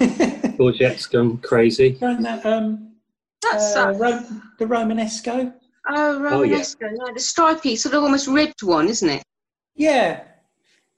Courgette's 0.55 1.07
gone 1.07 1.39
crazy. 1.39 1.93
Growing 1.93 2.21
that 2.21 2.45
um, 2.45 2.93
That's 3.41 3.75
uh, 3.75 3.87
uh, 3.87 3.91
Ro- 3.93 4.25
the 4.59 4.65
Romanesco. 4.65 5.51
oh, 5.89 6.27
Oh, 6.29 6.43
yeah. 6.43 6.57
Romanesco. 6.59 7.13
the 7.15 7.19
stripy, 7.19 7.75
sort 7.75 7.95
of 7.95 8.03
almost 8.03 8.27
ribbed 8.27 8.61
one, 8.61 8.87
isn't 8.87 9.09
it? 9.09 9.23
Yeah, 9.75 10.23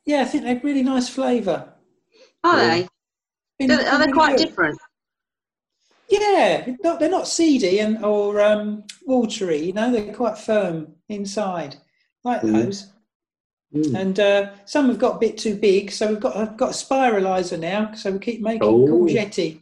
yeah. 0.06 0.22
I 0.22 0.26
think 0.26 0.44
they're 0.44 0.60
really 0.62 0.84
nice 0.84 1.08
flavour. 1.08 1.70
Are 2.44 2.58
Yeah. 2.62 2.76
they? 2.76 2.88
Been- 3.68 3.72
Are 3.80 3.98
been 3.98 4.08
they 4.08 4.12
quite 4.12 4.38
good. 4.38 4.48
different? 4.50 4.78
Yeah, 6.10 6.66
they're 6.66 6.78
not, 6.82 7.00
seedy 7.28 7.80
and 7.80 8.04
or 8.04 8.42
um, 8.42 8.84
watery. 9.06 9.58
You 9.62 9.74
know, 9.74 9.92
they're 9.92 10.14
quite 10.14 10.38
firm 10.38 10.96
inside. 11.08 11.76
Like 12.24 12.42
Mhm. 12.42 12.52
those. 12.66 12.88
Mm. 13.74 13.96
And 14.00 14.20
uh, 14.20 14.52
some 14.66 14.88
have 14.90 14.98
got 14.98 15.18
a 15.18 15.20
bit 15.20 15.38
too 15.38 15.56
big, 15.56 15.92
so 15.92 16.08
we've 16.10 16.20
got 16.20 16.36
I've 16.36 16.58
got 16.58 16.72
a 16.72 16.74
spiralizer 16.74 17.60
now, 17.60 17.94
so 17.94 18.12
we 18.12 18.20
keep 18.20 18.42
making 18.42 18.64
Oh. 18.68 18.86
courgette, 18.88 19.60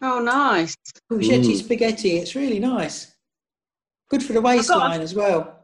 Oh, 0.00 0.20
nice. 0.20 0.74
courgette 1.10 1.44
Mm. 1.44 1.56
spaghetti. 1.56 2.16
It's 2.16 2.34
really 2.34 2.58
nice. 2.58 3.14
Good 4.08 4.22
for 4.22 4.32
the 4.32 4.40
got 4.40 4.44
waistline 4.56 5.00
as 5.02 5.14
well. 5.14 5.63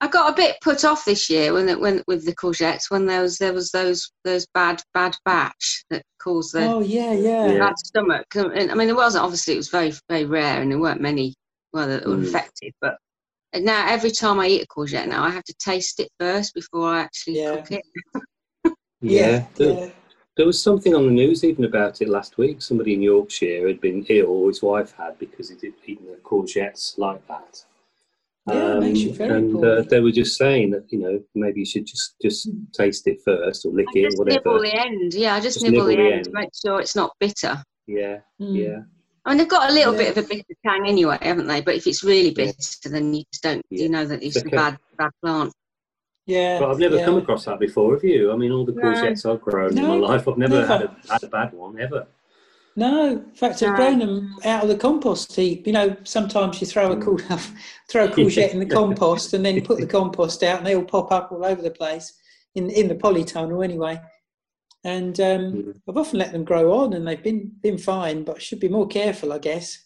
I 0.00 0.08
got 0.08 0.30
a 0.30 0.36
bit 0.36 0.56
put 0.60 0.84
off 0.84 1.04
this 1.06 1.30
year 1.30 1.54
when 1.54 1.68
it, 1.68 1.80
went 1.80 2.04
with 2.06 2.26
the 2.26 2.34
courgettes 2.34 2.90
when 2.90 3.06
there 3.06 3.22
was 3.22 3.38
there 3.38 3.54
was 3.54 3.70
those 3.70 4.10
those 4.24 4.46
bad 4.52 4.82
bad 4.92 5.16
batch 5.24 5.84
that 5.90 6.02
caused 6.22 6.52
the 6.54 6.64
Oh 6.70 6.80
yeah, 6.80 7.12
yeah. 7.12 7.52
Yeah. 7.52 7.58
bad 7.58 7.78
stomach. 7.78 8.26
And, 8.34 8.70
I 8.70 8.74
mean, 8.74 8.88
there 8.88 8.96
wasn't 8.96 9.24
obviously 9.24 9.54
it 9.54 9.58
was 9.58 9.70
very 9.70 9.92
very 10.10 10.24
rare 10.26 10.60
and 10.60 10.70
there 10.70 10.78
weren't 10.78 11.00
many 11.00 11.34
well 11.72 11.88
that 11.88 12.04
were 12.06 12.16
Mm. 12.16 12.24
infected. 12.26 12.72
But 12.82 12.96
now 13.54 13.86
every 13.88 14.10
time 14.10 14.38
I 14.38 14.48
eat 14.48 14.62
a 14.62 14.66
courgette 14.66 15.08
now 15.08 15.24
I 15.24 15.30
have 15.30 15.44
to 15.44 15.54
taste 15.58 15.98
it 16.00 16.08
first 16.20 16.52
before 16.54 16.88
I 16.90 17.00
actually 17.00 17.40
Yeah. 17.40 17.56
cook 17.56 17.72
it. 17.72 17.82
Yeah. 19.00 19.46
There, 19.54 19.72
yeah. 19.72 19.90
there 20.36 20.46
was 20.46 20.60
something 20.60 20.94
on 20.94 21.06
the 21.06 21.12
news 21.12 21.44
even 21.44 21.64
about 21.64 22.00
it 22.02 22.08
last 22.08 22.38
week. 22.38 22.60
Somebody 22.60 22.94
in 22.94 23.02
Yorkshire 23.02 23.66
had 23.68 23.80
been 23.80 24.04
ill, 24.08 24.26
or 24.26 24.48
his 24.48 24.62
wife 24.62 24.92
had, 24.92 25.18
because 25.18 25.50
he'd 25.50 25.74
eaten 25.86 26.06
the 26.06 26.16
courgettes 26.24 26.96
like 26.98 27.26
that. 27.28 27.64
Yeah, 28.48 28.76
it 28.76 28.80
makes 28.80 29.00
you 29.00 29.12
very 29.12 29.38
and 29.38 29.64
uh, 29.64 29.82
they 29.90 30.00
were 30.00 30.12
just 30.12 30.36
saying 30.38 30.70
that 30.70 30.84
you 30.92 31.00
know 31.00 31.20
maybe 31.34 31.60
you 31.60 31.66
should 31.66 31.84
just 31.86 32.14
just 32.22 32.48
taste 32.72 33.06
it 33.08 33.18
first 33.24 33.66
or 33.66 33.72
lick 33.72 33.86
I 33.94 33.98
it, 33.98 34.02
just 34.04 34.18
whatever. 34.18 34.38
nibble 34.44 34.60
the 34.62 34.74
end. 34.74 35.14
Yeah, 35.14 35.34
I 35.34 35.40
just, 35.40 35.56
Just 35.60 35.64
nibble, 35.64 35.86
nibble 35.86 35.88
the 35.88 35.96
the 35.96 36.16
end, 36.16 36.26
end. 36.26 36.32
make 36.32 36.50
sure 36.64 36.80
it's 36.80 36.94
not 36.94 37.12
bitter. 37.18 37.60
Yeah, 37.88 38.18
Mm. 38.40 38.56
yeah, 38.56 38.78
I 39.24 39.30
mean, 39.30 39.38
they've 39.38 39.48
got 39.48 39.70
a 39.70 39.72
little 39.72 39.92
Yeah. 39.94 39.98
bit 39.98 40.16
of 40.16 40.24
a 40.24 40.28
bitter 40.28 40.54
tang 40.64 40.86
anyway, 40.86 41.18
haven't 41.22 41.46
they? 41.48 41.60
But 41.60 41.74
if 41.74 41.86
it's 41.88 42.04
really 42.04 42.28
Yeah. 42.36 42.52
bitter, 42.52 42.88
then 42.88 43.12
you 43.14 43.24
just 43.32 43.42
don't. 43.42 43.62
Yeah. 43.70 43.82
You 43.82 43.88
know 43.88 44.04
that 44.06 44.22
it's 44.22 44.36
a 44.36 44.44
bad 44.44 44.78
bad 44.96 45.10
plant. 45.22 45.52
Yeah. 46.26 46.58
But 46.60 46.70
I've 46.70 46.78
never 46.78 46.96
yeah. 46.96 47.04
come 47.04 47.16
across 47.18 47.44
that 47.46 47.58
before. 47.60 47.94
Have 47.94 48.04
you? 48.04 48.32
I 48.32 48.36
mean, 48.36 48.50
all 48.52 48.64
the 48.64 48.72
No. 48.72 48.82
courgettes 48.82 49.28
I've 49.30 49.40
grown 49.40 49.76
in 49.78 49.84
my 49.86 49.94
life, 49.96 50.26
I've 50.28 50.38
never, 50.38 50.60
never. 50.60 50.66
Had, 50.66 50.82
a, 50.82 50.96
had 51.12 51.22
a 51.24 51.28
bad 51.28 51.52
one 51.52 51.80
ever. 51.80 52.06
No, 52.78 53.12
in 53.12 53.34
fact, 53.34 53.62
I've 53.62 53.70
No. 53.70 53.76
grown 53.76 53.98
them 54.00 54.36
out 54.44 54.62
of 54.64 54.68
the 54.68 54.76
compost 54.76 55.34
heap. 55.34 55.66
You 55.66 55.72
know, 55.72 55.96
sometimes 56.04 56.60
you 56.60 56.66
throw 56.66 56.92
a 56.92 56.96
cour- 57.00 57.18
throw 57.90 58.04
a 58.04 58.08
courgette 58.08 58.52
in 58.52 58.58
the 58.60 58.66
compost 58.66 59.32
and 59.32 59.44
then 59.44 59.64
put 59.64 59.78
the 59.80 59.86
compost 59.86 60.42
out, 60.42 60.58
and 60.58 60.66
they 60.66 60.76
all 60.76 60.84
pop 60.84 61.10
up 61.10 61.32
all 61.32 61.44
over 61.44 61.62
the 61.62 61.70
place 61.70 62.12
in 62.54 62.68
in 62.70 62.88
the 62.88 62.94
polytunnel 62.94 63.64
anyway. 63.64 63.98
And 64.84 65.18
um, 65.20 65.40
Mm. 65.52 65.80
I've 65.88 65.96
often 65.96 66.18
let 66.18 66.32
them 66.32 66.44
grow 66.44 66.72
on, 66.80 66.92
and 66.92 67.08
they've 67.08 67.22
been 67.22 67.50
been 67.62 67.78
fine. 67.78 68.24
But 68.24 68.36
I 68.36 68.38
should 68.40 68.60
be 68.60 68.68
more 68.68 68.86
careful, 68.86 69.32
I 69.32 69.38
guess, 69.38 69.78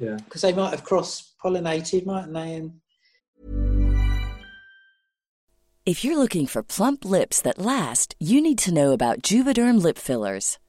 Yeah. 0.00 0.16
because 0.24 0.40
they 0.40 0.54
might 0.54 0.70
have 0.70 0.84
cross 0.84 1.34
pollinated, 1.44 2.06
mightn't 2.06 2.32
they? 2.32 2.54
And 2.54 2.80
If 5.86 6.04
you're 6.04 6.18
looking 6.18 6.46
for 6.46 6.62
plump 6.62 7.04
lips 7.04 7.40
that 7.42 7.58
last, 7.58 8.14
you 8.18 8.40
need 8.40 8.58
to 8.58 8.72
know 8.72 8.92
about 8.92 9.22
Juvederm 9.22 9.82
lip 9.82 9.98
fillers. 9.98 10.58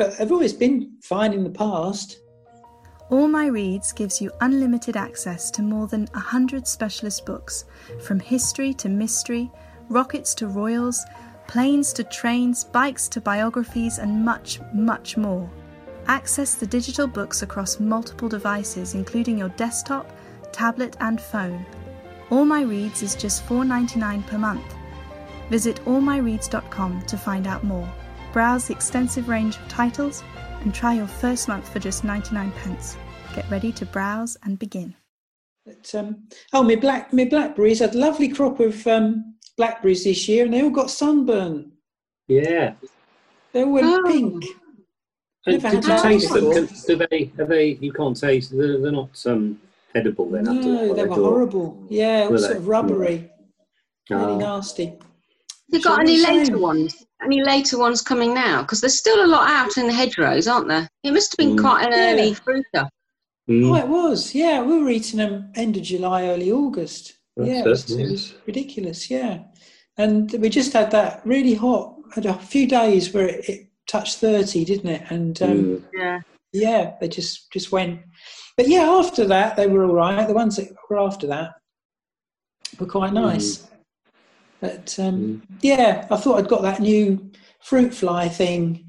But 0.00 0.18
I've 0.18 0.32
always 0.32 0.54
been 0.54 0.92
fine 1.02 1.34
in 1.34 1.44
the 1.44 1.50
past. 1.50 2.22
All 3.10 3.28
My 3.28 3.48
Reads 3.48 3.92
gives 3.92 4.18
you 4.18 4.30
unlimited 4.40 4.96
access 4.96 5.50
to 5.50 5.60
more 5.60 5.88
than 5.88 6.06
100 6.12 6.66
specialist 6.66 7.26
books, 7.26 7.66
from 8.02 8.18
history 8.18 8.72
to 8.72 8.88
mystery, 8.88 9.50
rockets 9.90 10.34
to 10.36 10.46
royals, 10.48 11.04
planes 11.48 11.92
to 11.92 12.04
trains, 12.04 12.64
bikes 12.64 13.08
to 13.08 13.20
biographies, 13.20 13.98
and 13.98 14.24
much, 14.24 14.58
much 14.72 15.18
more. 15.18 15.50
Access 16.06 16.54
the 16.54 16.66
digital 16.66 17.06
books 17.06 17.42
across 17.42 17.78
multiple 17.78 18.30
devices, 18.30 18.94
including 18.94 19.36
your 19.36 19.50
desktop, 19.50 20.10
tablet, 20.50 20.96
and 21.00 21.20
phone. 21.20 21.66
All 22.30 22.46
My 22.46 22.62
Reads 22.62 23.02
is 23.02 23.14
just 23.14 23.46
$4.99 23.46 24.26
per 24.26 24.38
month. 24.38 24.64
Visit 25.50 25.84
allmyreads.com 25.84 27.02
to 27.02 27.18
find 27.18 27.46
out 27.46 27.64
more. 27.64 27.92
Browse 28.32 28.68
the 28.68 28.74
extensive 28.74 29.28
range 29.28 29.56
of 29.56 29.66
titles 29.68 30.22
and 30.62 30.74
try 30.74 30.94
your 30.94 31.06
first 31.06 31.48
month 31.48 31.68
for 31.72 31.78
just 31.78 32.04
99 32.04 32.52
pence. 32.52 32.96
Get 33.34 33.48
ready 33.50 33.72
to 33.72 33.86
browse 33.86 34.36
and 34.44 34.58
begin. 34.58 34.94
But, 35.66 35.92
um, 35.94 36.24
oh, 36.52 36.62
my 36.62 36.76
black, 36.76 37.12
my 37.12 37.24
blackberries 37.24 37.80
had 37.80 37.94
a 37.94 37.98
lovely 37.98 38.28
crop 38.28 38.60
of 38.60 38.86
um, 38.86 39.34
blackberries 39.56 40.04
this 40.04 40.28
year, 40.28 40.44
and 40.44 40.54
they 40.54 40.62
all 40.62 40.70
got 40.70 40.90
sunburn. 40.90 41.72
Yeah. 42.28 42.74
They 43.52 43.62
all 43.64 43.72
went 43.72 43.86
Oh. 43.86 44.02
pink. 44.10 44.44
And 45.46 45.62
Never 45.62 45.76
did 45.80 45.84
you 45.86 46.02
taste 46.02 46.32
them? 46.32 46.50
before. 46.50 46.76
Do 46.86 47.06
they? 47.10 47.32
Are 47.38 47.46
they? 47.46 47.68
You 47.80 47.92
can't 47.92 48.18
taste. 48.18 48.56
They're, 48.56 48.78
they're 48.78 48.92
not 48.92 49.10
um, 49.26 49.58
edible 49.94 50.28
then. 50.30 50.44
No, 50.44 50.92
a 50.92 50.94
they 50.94 51.04
were 51.04 51.14
horrible. 51.14 51.82
Yeah, 51.88 52.24
all 52.24 52.30
Were 52.32 52.38
sort 52.38 52.50
they? 52.52 52.56
of 52.58 52.68
rubbery, 52.68 53.30
really 54.10 54.22
Ah. 54.34 54.36
nasty. 54.38 54.98
You 55.72 55.80
got 55.82 56.00
any 56.00 56.18
later 56.24 56.58
ones? 56.58 57.04
Any 57.22 57.42
later 57.42 57.78
ones 57.78 58.02
coming 58.02 58.34
now? 58.34 58.62
Because 58.62 58.80
there's 58.80 58.98
still 58.98 59.24
a 59.24 59.26
lot 59.26 59.48
out 59.50 59.76
in 59.76 59.86
the 59.86 59.92
hedgerows, 59.92 60.48
aren't 60.48 60.68
there? 60.68 60.88
It 61.04 61.12
must 61.12 61.32
have 61.32 61.38
been 61.38 61.56
Mm. 61.56 61.60
quite 61.60 61.86
an 61.86 61.92
Yeah. 61.92 62.12
early 62.12 62.34
fruiter. 62.34 62.88
Mm. 63.48 63.70
Oh, 63.70 63.76
it 63.76 63.88
was. 63.88 64.34
Yeah, 64.34 64.62
we 64.62 64.78
were 64.78 64.90
eating 64.90 65.18
them 65.18 65.52
end 65.54 65.76
of 65.76 65.82
July, 65.82 66.26
early 66.28 66.50
August. 66.50 67.14
That's 67.36 67.48
yeah, 67.48 67.60
it, 67.60 67.66
it 67.66 67.68
was, 67.68 67.90
it 67.90 68.10
was 68.10 68.34
ridiculous. 68.46 69.10
Yeah, 69.10 69.40
and 69.96 70.32
we 70.40 70.48
just 70.48 70.72
had 70.72 70.90
that 70.92 71.20
really 71.24 71.54
hot. 71.54 71.96
Had 72.14 72.26
a 72.26 72.34
few 72.34 72.66
days 72.66 73.12
where 73.14 73.28
it, 73.28 73.48
it 73.48 73.66
touched 73.86 74.16
thirty, 74.18 74.64
didn't 74.64 74.90
it? 74.90 75.02
And 75.10 75.40
um, 75.42 75.50
Mm. 75.50 75.82
Yeah. 75.94 76.20
yeah, 76.52 76.92
they 77.00 77.08
just 77.08 77.50
just 77.52 77.70
went. 77.72 78.00
But 78.56 78.68
yeah, 78.68 78.82
after 78.90 79.24
that 79.26 79.56
they 79.56 79.66
were 79.66 79.84
all 79.84 79.94
right. 79.94 80.26
The 80.26 80.34
ones 80.34 80.56
that 80.56 80.68
were 80.88 80.98
after 80.98 81.26
that 81.28 81.52
were 82.78 82.86
quite 82.86 83.12
nice. 83.12 83.66
But 84.60 84.98
um, 84.98 85.42
yeah, 85.62 86.06
I 86.10 86.16
thought 86.16 86.38
I'd 86.38 86.48
got 86.48 86.62
that 86.62 86.80
new 86.80 87.30
fruit 87.60 87.94
fly 87.94 88.28
thing 88.28 88.86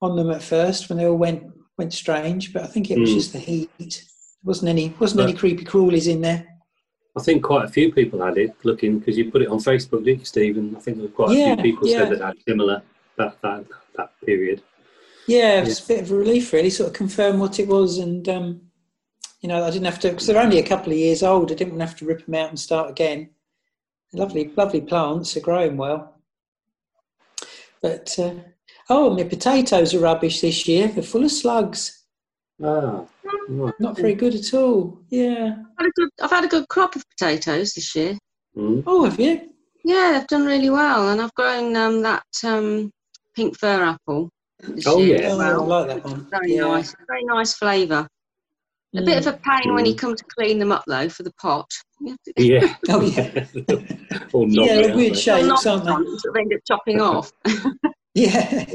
on 0.00 0.16
them 0.16 0.30
at 0.30 0.42
first 0.42 0.88
when 0.88 0.98
they 0.98 1.06
all 1.06 1.16
went 1.16 1.44
went 1.78 1.92
strange. 1.92 2.52
But 2.52 2.62
I 2.64 2.66
think 2.66 2.90
it 2.90 2.98
was 2.98 3.10
Mm. 3.10 3.14
just 3.14 3.32
the 3.32 3.38
heat. 3.38 3.68
There 3.78 4.44
wasn't 4.44 4.70
any 4.70 4.94
wasn't 4.98 5.22
any 5.22 5.34
creepy 5.34 5.64
crawlies 5.64 6.10
in 6.10 6.20
there. 6.20 6.46
I 7.16 7.22
think 7.22 7.42
quite 7.42 7.66
a 7.66 7.68
few 7.68 7.92
people 7.92 8.24
had 8.24 8.38
it 8.38 8.54
looking 8.64 8.98
because 8.98 9.18
you 9.18 9.30
put 9.30 9.42
it 9.42 9.48
on 9.48 9.58
Facebook, 9.58 10.04
didn't 10.04 10.20
you, 10.20 10.24
Stephen? 10.24 10.74
I 10.74 10.80
think 10.80 10.96
there 10.96 11.06
were 11.06 11.12
quite 11.12 11.36
a 11.36 11.54
few 11.54 11.62
people 11.62 11.86
yeah. 11.86 11.98
said 11.98 12.10
that 12.12 12.20
had 12.20 12.36
similar 12.48 12.82
that 13.18 13.40
that 13.42 13.66
that 13.96 14.12
period. 14.24 14.62
Yeah, 15.28 15.60
it 15.60 15.66
was 15.66 15.84
a 15.84 15.86
bit 15.86 16.02
of 16.02 16.10
a 16.10 16.16
relief, 16.16 16.52
really, 16.52 16.70
sort 16.70 16.88
of 16.88 16.94
confirm 16.94 17.38
what 17.38 17.60
it 17.60 17.68
was, 17.68 17.98
and 17.98 18.28
um, 18.28 18.62
you 19.40 19.48
know, 19.48 19.62
I 19.64 19.70
didn't 19.70 19.84
have 19.84 20.00
to 20.00 20.10
because 20.10 20.26
they're 20.26 20.40
only 20.40 20.58
a 20.58 20.66
couple 20.66 20.92
of 20.92 20.98
years 20.98 21.22
old. 21.22 21.52
I 21.52 21.54
didn't 21.54 21.74
want 21.74 21.82
to 21.82 21.86
have 21.86 21.98
to 21.98 22.06
rip 22.06 22.24
them 22.24 22.34
out 22.34 22.48
and 22.48 22.58
start 22.58 22.90
again. 22.90 23.30
Lovely, 24.14 24.52
lovely 24.56 24.80
plants. 24.80 25.34
They're 25.34 25.42
growing 25.42 25.76
well. 25.76 26.14
But 27.80 28.16
uh, 28.18 28.34
oh, 28.90 29.14
my 29.16 29.24
potatoes 29.24 29.94
are 29.94 30.00
rubbish 30.00 30.40
this 30.40 30.68
year. 30.68 30.88
They're 30.88 31.02
full 31.02 31.24
of 31.24 31.32
slugs. 31.32 32.04
Ah, 32.62 33.04
right. 33.48 33.74
Not 33.80 33.96
very 33.96 34.14
good 34.14 34.34
at 34.34 34.54
all. 34.54 34.98
Yeah. 35.08 35.56
I've 35.78 35.78
had 35.78 35.86
a 35.86 35.90
good, 35.96 36.08
I've 36.22 36.30
had 36.30 36.44
a 36.44 36.48
good 36.48 36.68
crop 36.68 36.94
of 36.94 37.04
potatoes 37.10 37.72
this 37.74 37.94
year. 37.94 38.16
Mm. 38.56 38.84
Oh, 38.86 39.04
have 39.04 39.18
you? 39.18 39.48
Yeah, 39.84 40.12
they've 40.12 40.28
done 40.28 40.44
really 40.46 40.70
well, 40.70 41.08
and 41.08 41.20
I've 41.20 41.34
grown 41.34 41.74
um, 41.74 42.02
that 42.02 42.22
um, 42.44 42.92
pink 43.34 43.58
fir 43.58 43.82
apple. 43.82 44.30
Oh, 44.86 45.00
yeah. 45.00 45.16
as 45.16 45.38
Oh, 45.38 45.40
I 45.40 45.52
like 45.54 45.86
that 45.88 46.04
one. 46.04 46.28
Very 46.30 46.54
Yeah. 46.54 46.68
nice, 46.68 46.94
very 47.08 47.24
nice 47.24 47.54
flavour. 47.54 48.06
A 48.94 49.02
bit 49.02 49.18
of 49.18 49.26
a 49.26 49.38
pain 49.38 49.74
when 49.74 49.86
you 49.86 49.94
come 49.94 50.14
to 50.14 50.24
clean 50.38 50.58
them 50.58 50.70
up 50.70 50.84
though 50.86 51.08
for 51.08 51.22
the 51.22 51.32
pot. 51.40 51.66
You 52.02 52.10
have 52.10 52.22
to- 52.22 52.32
Yeah. 52.44 52.74
Oh, 52.88 53.00
yeah. 53.00 53.46
All 54.32 54.48
Yeah, 54.50 54.80
knobby, 54.80 54.94
weird 54.96 55.12
they? 55.14 55.18
shapes, 55.18 55.46
Knots 55.46 55.66
aren't 55.66 55.84
they? 55.84 55.90
them, 55.92 56.18
sort 56.18 56.36
of 56.36 56.40
end 56.40 56.52
up 56.54 56.60
chopping 56.66 57.00
off. 57.08 57.32
Yeah. 58.14 58.66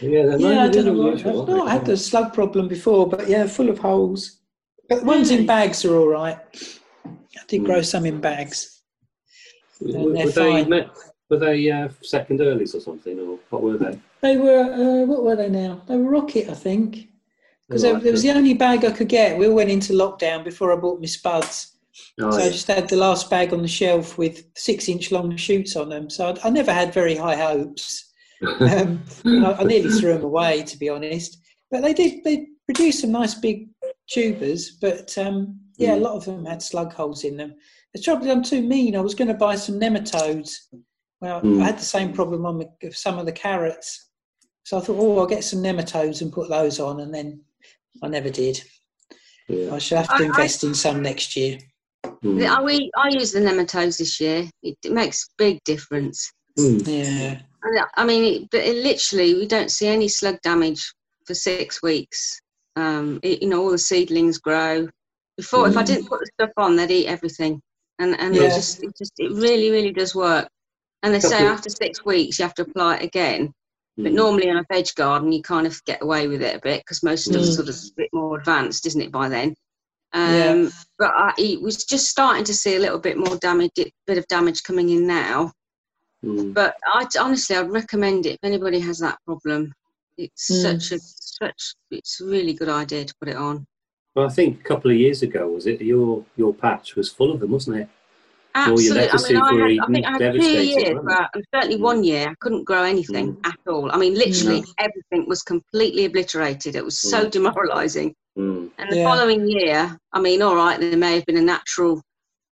Yeah, 0.00 0.36
yeah, 0.36 0.64
I 0.64 0.68
don't 0.68 0.84
know 0.86 0.92
really 0.92 1.22
I've 1.24 1.48
aren't 1.48 1.70
had 1.70 1.86
the 1.86 1.96
slug 1.96 2.34
problem 2.34 2.68
before, 2.68 3.08
but 3.08 3.28
yeah, 3.28 3.46
full 3.46 3.70
of 3.70 3.78
holes. 3.78 4.40
But 4.88 5.00
the 5.00 5.06
ones 5.06 5.30
in 5.30 5.46
bags 5.46 5.84
are 5.84 5.96
all 5.96 6.08
right. 6.08 6.38
I 7.06 7.40
did 7.48 7.64
grow 7.64 7.80
some 7.82 8.04
in 8.06 8.20
bags. 8.20 8.82
Were, 9.80 9.92
they're 9.92 10.26
were 10.26 10.30
they 10.30 10.64
met, 10.64 10.90
were 11.30 11.38
they 11.38 11.70
uh, 11.70 11.88
second 12.02 12.40
earlies 12.40 12.74
or 12.74 12.80
something, 12.80 13.18
or 13.18 13.38
what 13.50 13.62
were 13.62 13.78
they? 13.78 13.98
They 14.20 14.36
were, 14.36 14.72
uh, 14.72 15.04
what 15.06 15.24
were 15.24 15.36
they 15.36 15.48
now? 15.48 15.82
They 15.86 15.96
were 15.96 16.10
rocket, 16.10 16.48
I 16.50 16.54
think. 16.54 17.08
Because 17.68 17.84
Right, 17.84 18.02
there 18.02 18.12
was 18.12 18.22
the 18.22 18.30
only 18.30 18.54
bag 18.54 18.84
I 18.84 18.90
could 18.92 19.08
get. 19.08 19.38
We 19.38 19.48
all 19.48 19.54
went 19.54 19.70
into 19.70 19.94
lockdown 19.94 20.44
before 20.44 20.72
I 20.72 20.76
bought 20.76 21.00
my 21.00 21.06
spuds. 21.06 21.73
Oh, 22.20 22.30
so 22.30 22.38
I 22.38 22.48
just 22.50 22.66
had 22.66 22.88
the 22.88 22.96
last 22.96 23.30
bag 23.30 23.52
on 23.52 23.62
the 23.62 23.68
shelf 23.68 24.18
with 24.18 24.44
six 24.56 24.88
inch 24.88 25.12
long 25.12 25.36
shoots 25.36 25.76
on 25.76 25.88
them. 25.88 26.10
So 26.10 26.34
I, 26.42 26.48
I 26.48 26.50
never 26.50 26.72
had 26.72 26.92
very 26.94 27.14
high 27.16 27.36
hopes. 27.36 28.10
Um, 28.60 29.02
I, 29.24 29.52
I 29.60 29.64
nearly 29.64 29.88
threw 29.90 30.12
them 30.12 30.24
away, 30.24 30.64
to 30.64 30.76
be 30.76 30.88
honest. 30.90 31.38
But 31.70 31.82
they 31.82 31.94
did, 31.94 32.24
they 32.24 32.48
produced 32.66 33.00
some 33.00 33.12
nice 33.12 33.34
big 33.34 33.68
tubers. 34.10 34.72
But 34.80 35.16
um, 35.16 35.60
yeah, 35.78 35.94
a 35.94 35.96
Mm. 35.96 36.02
lot 36.02 36.16
of 36.16 36.24
them 36.26 36.44
had 36.44 36.60
slug 36.60 36.92
holes 36.92 37.24
in 37.24 37.36
them. 37.38 37.54
The 37.94 38.02
trouble 38.02 38.26
is, 38.26 38.30
I'm 38.32 38.42
too 38.42 38.60
mean. 38.62 38.96
I 38.96 39.00
was 39.00 39.14
going 39.14 39.28
to 39.28 39.34
buy 39.34 39.54
some 39.56 39.80
nematodes. 39.80 40.50
Well, 41.20 41.40
Mm. 41.40 41.62
I 41.62 41.66
had 41.66 41.78
the 41.78 41.84
same 41.84 42.12
problem 42.12 42.44
on 42.44 42.58
the, 42.58 42.90
some 42.92 43.18
of 43.18 43.24
the 43.24 43.32
carrots. 43.32 44.10
So 44.64 44.76
I 44.76 44.80
thought, 44.80 44.96
oh, 44.98 45.18
I'll 45.20 45.26
get 45.26 45.44
some 45.44 45.62
nematodes 45.62 46.20
and 46.20 46.32
put 46.32 46.50
those 46.50 46.80
on. 46.80 47.00
And 47.00 47.14
then 47.14 47.40
I 48.02 48.08
never 48.08 48.28
did. 48.30 48.60
Yeah. 49.48 49.74
I 49.74 49.78
shall 49.78 49.98
have 50.02 50.08
to 50.08 50.14
I- 50.24 50.26
I- 50.26 50.30
invest 50.30 50.64
in 50.64 50.74
some 50.74 51.00
next 51.00 51.34
year. 51.36 51.58
Mm. 52.04 52.46
I, 52.46 52.62
we, 52.62 52.90
I 52.96 53.08
use 53.08 53.32
the 53.32 53.40
nematodes 53.40 53.98
this 53.98 54.20
year. 54.20 54.48
It, 54.62 54.76
it 54.84 54.92
makes 54.92 55.28
big 55.38 55.62
difference. 55.64 56.30
Mm. 56.58 56.86
Yeah. 56.86 57.40
I- 57.64 58.02
I 58.02 58.04
mean, 58.04 58.42
it, 58.42 58.50
but 58.50 58.60
it 58.60 58.76
literally, 58.82 59.34
we 59.34 59.46
don't 59.46 59.70
see 59.70 59.86
any 59.88 60.08
slug 60.08 60.40
damage 60.42 60.92
for 61.26 61.34
six 61.34 61.82
weeks. 61.82 62.38
Um, 62.76 63.20
it, 63.22 63.42
you 63.42 63.48
know, 63.48 63.62
all 63.62 63.70
the 63.70 63.78
seedlings 63.78 64.38
grow. 64.38 64.88
Before, 65.36 65.66
if 65.68 65.76
I 65.76 65.82
Mm. 65.82 65.86
didn't 65.86 66.08
put 66.08 66.20
the 66.20 66.30
stuff 66.34 66.50
on, 66.56 66.76
they'd 66.76 66.90
eat 66.90 67.06
everything, 67.06 67.60
and 67.98 68.18
and 68.20 68.34
Yeah. 68.34 68.42
it 68.42 68.48
just, 68.54 68.82
it 68.84 68.92
just, 68.96 69.12
it 69.18 69.32
really, 69.32 69.70
really 69.70 69.92
does 69.92 70.14
work. 70.14 70.48
And 71.02 71.12
they 71.14 71.20
say 71.20 71.44
after 71.46 71.70
six 71.70 72.04
weeks 72.04 72.38
you 72.38 72.44
have 72.44 72.54
to 72.54 72.62
apply 72.62 72.96
it 72.96 73.02
again. 73.04 73.52
But 73.96 74.12
Mm. 74.12 74.16
normally 74.16 74.48
in 74.48 74.56
a 74.56 74.64
veg 74.72 74.86
garden, 74.96 75.32
you 75.32 75.42
kind 75.42 75.66
of 75.66 75.82
get 75.84 76.02
away 76.02 76.26
with 76.28 76.42
it 76.42 76.56
a 76.56 76.60
bit 76.60 76.80
because 76.82 77.02
most 77.02 77.24
stuff's 77.26 77.50
Mm. 77.50 77.54
sort 77.56 77.68
of 77.68 77.76
a 77.76 77.94
bit 77.96 78.10
more 78.12 78.38
advanced, 78.38 78.86
isn't 78.86 79.00
it, 79.00 79.12
by 79.12 79.28
then? 79.28 79.54
Yeah. 80.14 80.50
Um, 80.50 80.72
But 80.98 81.12
I, 81.14 81.32
it 81.38 81.60
was 81.60 81.84
just 81.84 82.08
starting 82.08 82.44
to 82.44 82.54
see 82.54 82.76
a 82.76 82.78
little 82.78 83.00
bit 83.00 83.16
more 83.18 83.36
damage, 83.38 83.72
bit 84.06 84.18
of 84.18 84.26
damage 84.28 84.62
coming 84.62 84.90
in 84.90 85.06
now. 85.06 85.52
Mm. 86.24 86.54
But 86.54 86.76
I 86.86 87.06
honestly, 87.18 87.56
I'd 87.56 87.70
recommend 87.70 88.26
it 88.26 88.34
if 88.34 88.38
anybody 88.44 88.78
has 88.80 88.98
that 89.00 89.18
problem. 89.26 89.72
It's 90.16 90.50
Mm. 90.50 90.62
such 90.62 90.92
a 90.92 91.00
such. 91.00 91.74
It's 91.90 92.20
a 92.20 92.24
really 92.26 92.52
good 92.54 92.68
idea 92.68 93.04
to 93.04 93.14
put 93.20 93.28
it 93.28 93.36
on. 93.36 93.66
Well, 94.14 94.26
I 94.26 94.28
think 94.28 94.60
a 94.60 94.62
couple 94.62 94.92
of 94.92 94.96
years 94.96 95.22
ago, 95.22 95.48
was 95.48 95.66
it 95.66 95.80
your 95.80 96.24
your 96.36 96.54
patch 96.54 96.94
was 96.94 97.10
full 97.10 97.32
of 97.32 97.40
them, 97.40 97.50
wasn't 97.50 97.78
it? 97.78 97.88
All 98.56 98.80
your 98.80 98.96
Absolutely. 98.98 99.80
I 99.80 99.86
mean, 99.88 100.04
I, 100.04 100.10
had, 100.12 100.22
I 100.22 100.22
think 100.22 100.22
I 100.22 100.24
had 100.26 100.32
two 100.34 100.64
years, 100.64 100.94
weren't 100.94 101.06
but 101.08 101.30
and 101.34 101.44
certainly 101.52 101.76
one 101.76 102.04
year, 102.04 102.28
I 102.28 102.34
couldn't 102.40 102.64
grow 102.64 102.84
anything 102.84 103.34
Mm. 103.34 103.46
at 103.48 103.58
all. 103.66 103.90
I 103.90 103.96
mean, 103.96 104.14
literally 104.14 104.62
everything 104.78 105.28
was 105.28 105.42
completely 105.42 106.04
obliterated. 106.04 106.76
It 106.76 106.84
was 106.84 106.98
so 107.00 107.26
Mm. 107.26 107.30
demoralising. 107.32 108.14
Mm. 108.38 108.70
And 108.78 108.90
the 108.92 108.96
Yeah. 108.98 109.04
following 109.04 109.48
year, 109.48 109.98
I 110.12 110.20
mean, 110.20 110.40
all 110.40 110.54
right, 110.54 110.78
there 110.78 110.96
may 110.96 111.16
have 111.16 111.26
been 111.26 111.36
a 111.36 111.42
natural 111.42 112.00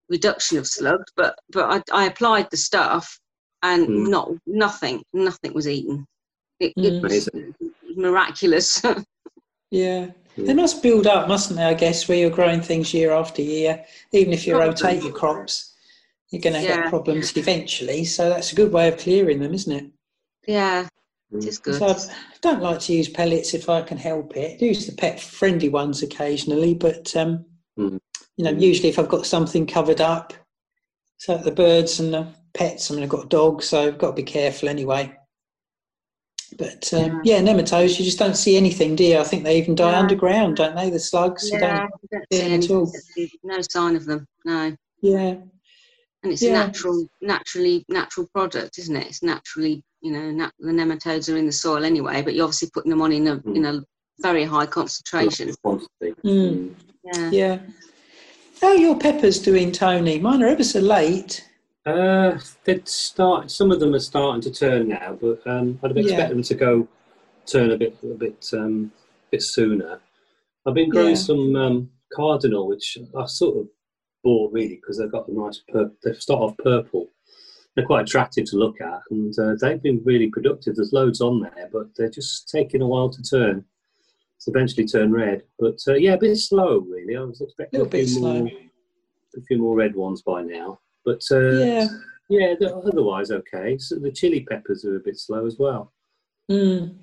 reduction 0.09 0.57
of 0.57 0.65
slugs, 0.67 1.11
but 1.17 1.37
but 1.51 1.65
I, 1.93 2.03
I 2.03 2.05
applied 2.05 2.47
the 2.49 2.57
stuff, 2.57 3.19
and 3.63 3.87
Mm. 3.87 4.07
not 4.09 4.31
nothing, 4.47 5.03
nothing 5.13 5.53
was 5.53 5.67
eaten. 5.67 6.05
It, 6.61 6.73
Mm. 6.77 6.85
it 6.85 7.03
was 7.03 7.27
Amazing. 7.33 7.55
miraculous. 7.95 8.81
Yeah. 9.71 10.07
Yeah. 10.35 10.45
They 10.47 10.53
must 10.55 10.81
build 10.81 11.05
up, 11.05 11.27
mustn't 11.27 11.57
they, 11.57 11.63
I 11.65 11.75
guess, 11.75 12.07
where 12.07 12.17
you're 12.17 12.31
growing 12.31 12.59
things 12.61 12.91
year 12.91 13.11
after 13.11 13.43
year. 13.43 13.85
Even 14.13 14.33
if 14.33 14.47
you 14.47 14.53
Probably. 14.55 14.69
rotate 14.69 15.03
your 15.03 15.11
crops, 15.11 15.68
you're 16.31 16.41
going 16.41 16.55
to 16.55 16.61
Yeah. 16.61 16.81
get 16.81 16.89
problems 16.89 17.35
eventually. 17.37 18.05
So 18.05 18.29
that's 18.29 18.51
a 18.51 18.55
good 18.55 18.71
way 18.71 18.87
of 18.87 18.97
clearing 18.97 19.39
them, 19.39 19.53
isn't 19.53 19.71
it? 19.71 19.91
yeah, 20.47 20.87
it 21.31 21.45
is 21.45 21.59
good. 21.59 21.75
So 21.75 21.87
I 21.87 22.15
don't 22.41 22.61
like 22.61 22.79
to 22.81 22.93
use 22.93 23.07
pellets 23.09 23.53
if 23.53 23.69
I 23.69 23.81
can 23.83 23.97
help 23.97 24.35
it. 24.35 24.61
Use 24.61 24.85
the 24.87 24.93
pet 24.93 25.19
friendly 25.19 25.69
ones 25.69 26.01
occasionally, 26.01 26.73
but 26.73 27.15
um, 27.15 27.45
Mm. 27.77 27.99
you 28.37 28.45
know, 28.45 28.53
Mm. 28.53 28.61
usually 28.61 28.89
if 28.89 28.97
I've 28.99 29.09
got 29.09 29.25
something 29.25 29.65
covered 29.67 30.01
up, 30.01 30.33
so 31.17 31.37
the 31.37 31.51
birds 31.51 31.99
and 31.99 32.13
the 32.13 32.27
pets. 32.53 32.89
I 32.89 32.95
mean, 32.95 33.03
I've 33.03 33.09
got 33.09 33.25
a 33.25 33.29
dog, 33.29 33.61
so 33.61 33.87
I've 33.87 33.97
got 33.97 34.07
to 34.11 34.13
be 34.13 34.23
careful 34.23 34.69
anyway. 34.69 35.15
But 36.57 36.91
um, 36.93 37.21
yeah, 37.23 37.39
nematodes, 37.41 37.99
you 37.99 38.05
just 38.05 38.17
don't 38.17 38.35
see 38.35 38.57
anything, 38.57 38.95
do 38.95 39.03
you? 39.03 39.19
I 39.19 39.23
think 39.23 39.43
they 39.43 39.57
even 39.59 39.75
die 39.75 39.91
Yeah. 39.91 39.99
underground, 39.99 40.57
don't 40.57 40.75
they? 40.75 40.89
The 40.89 40.99
slugs, 40.99 41.49
you 41.51 41.59
Yeah, 41.59 41.87
don't. 41.87 41.91
don't 42.11 42.25
see 42.33 42.39
see 42.39 42.49
them 42.49 42.59
at 42.63 42.69
all. 42.71 42.91
no 43.43 43.61
sign 43.69 43.95
of 43.95 44.05
them. 44.05 44.25
No, 44.45 44.75
Yeah, 45.01 45.35
and 46.23 46.31
it's 46.31 46.41
Yeah. 46.41 46.49
a 46.49 46.53
natural, 46.67 47.07
naturally 47.21 47.85
natural 47.89 48.27
product, 48.33 48.77
isn't 48.77 48.95
it? 48.95 49.07
It's 49.07 49.23
naturally, 49.23 49.83
you 50.01 50.11
know, 50.11 50.31
nat- 50.31 50.53
the 50.59 50.71
nematodes 50.71 51.31
are 51.33 51.37
in 51.37 51.45
the 51.45 51.51
soil 51.51 51.83
anyway, 51.85 52.21
but 52.21 52.33
you're 52.33 52.43
obviously 52.45 52.69
putting 52.73 52.89
them 52.89 53.01
on 53.01 53.11
in 53.11 53.27
a 53.27 53.37
Mm. 53.37 53.55
in 53.55 53.65
a 53.65 53.83
very 54.19 54.43
high 54.43 54.65
concentration. 54.65 55.49
Mm. 56.23 56.75
Yeah. 57.03 57.29
yeah. 57.31 57.59
How 58.61 58.67
are 58.69 58.75
your 58.75 58.97
peppers 58.99 59.39
doing, 59.39 59.71
Tony? 59.71 60.19
Mine 60.19 60.43
are 60.43 60.47
ever 60.47 60.63
so 60.63 60.81
late. 60.81 61.45
Uh, 61.85 62.37
they'd 62.65 62.85
start. 62.87 63.49
Some 63.49 63.71
of 63.71 63.79
them 63.79 63.95
are 63.95 63.99
starting 63.99 64.41
to 64.41 64.51
turn 64.51 64.89
now, 64.89 65.17
but 65.19 65.45
um, 65.47 65.79
I'd 65.81 65.91
have 65.91 65.97
Yeah. 65.97 66.03
expected 66.03 66.35
them 66.35 66.43
to 66.43 66.55
go 66.55 66.87
turn 67.45 67.71
a 67.71 67.77
bit, 67.77 67.95
a 68.03 68.07
bit, 68.07 68.49
um, 68.53 68.91
bit 69.31 69.41
sooner. 69.41 70.01
I've 70.65 70.73
been 70.73 70.89
growing 70.89 71.09
Yeah. 71.15 71.15
some 71.15 71.55
um, 71.55 71.89
cardinal, 72.13 72.67
which 72.67 72.97
I 73.17 73.25
sort 73.25 73.57
of 73.59 73.67
bought 74.23 74.51
really 74.51 74.75
because 74.75 74.97
they've 74.97 75.11
got 75.11 75.27
the 75.27 75.33
nice. 75.33 75.61
Pur- 75.71 75.91
they 76.03 76.13
start 76.13 76.41
off 76.41 76.57
purple. 76.57 77.09
They're 77.75 77.85
quite 77.85 78.01
attractive 78.07 78.45
to 78.49 78.57
look 78.57 78.81
at, 78.81 78.99
and 79.11 79.37
uh, 79.39 79.55
they've 79.61 79.81
been 79.81 80.01
really 80.03 80.27
productive. 80.29 80.75
There's 80.75 80.91
loads 80.93 81.21
on 81.21 81.39
there, 81.41 81.69
but 81.71 81.87
they're 81.95 82.09
just 82.09 82.49
taking 82.49 82.81
a 82.81 82.87
while 82.87 83.09
to 83.09 83.21
turn. 83.23 83.63
To 84.45 84.51
eventually 84.51 84.87
turn 84.87 85.11
red, 85.11 85.43
but 85.59 85.77
uh, 85.85 85.95
yeah, 85.95 86.13
a 86.13 86.17
bit 86.17 86.37
slow 86.37 86.77
really. 86.79 87.17
I 87.17 87.21
was 87.21 87.41
expecting 87.41 87.81
Little 87.81 87.87
a 87.87 87.91
few 87.91 88.05
bit 88.05 88.19
slow. 88.21 88.33
more, 88.39 88.51
a 89.35 89.41
few 89.41 89.57
more 89.57 89.75
red 89.75 89.95
ones 89.95 90.21
by 90.21 90.43
now. 90.43 90.79
But 91.03 91.21
uh, 91.29 91.39
Yeah. 91.59 91.87
yeah, 92.29 92.53
they're 92.57 92.73
otherwise 92.73 93.31
okay. 93.31 93.77
So 93.77 93.95
the 93.95 94.09
chili 94.09 94.45
peppers 94.49 94.85
are 94.85 94.95
a 94.95 95.01
bit 95.01 95.17
slow 95.19 95.45
as 95.45 95.57
well. 95.59 95.91
Mm. 96.49 96.95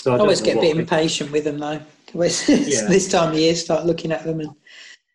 So 0.00 0.12
I 0.12 0.16
I 0.16 0.18
always 0.18 0.40
get 0.40 0.56
a 0.56 0.60
bit 0.60 0.76
impatient 0.76 1.30
with 1.30 1.44
them 1.44 1.60
though. 1.60 1.80
Always- 2.14 2.48
Yeah. 2.48 2.88
this 2.88 3.08
time 3.08 3.30
of 3.32 3.38
year, 3.38 3.54
start 3.54 3.86
looking 3.86 4.10
at 4.10 4.24
them 4.24 4.40
and 4.40 4.50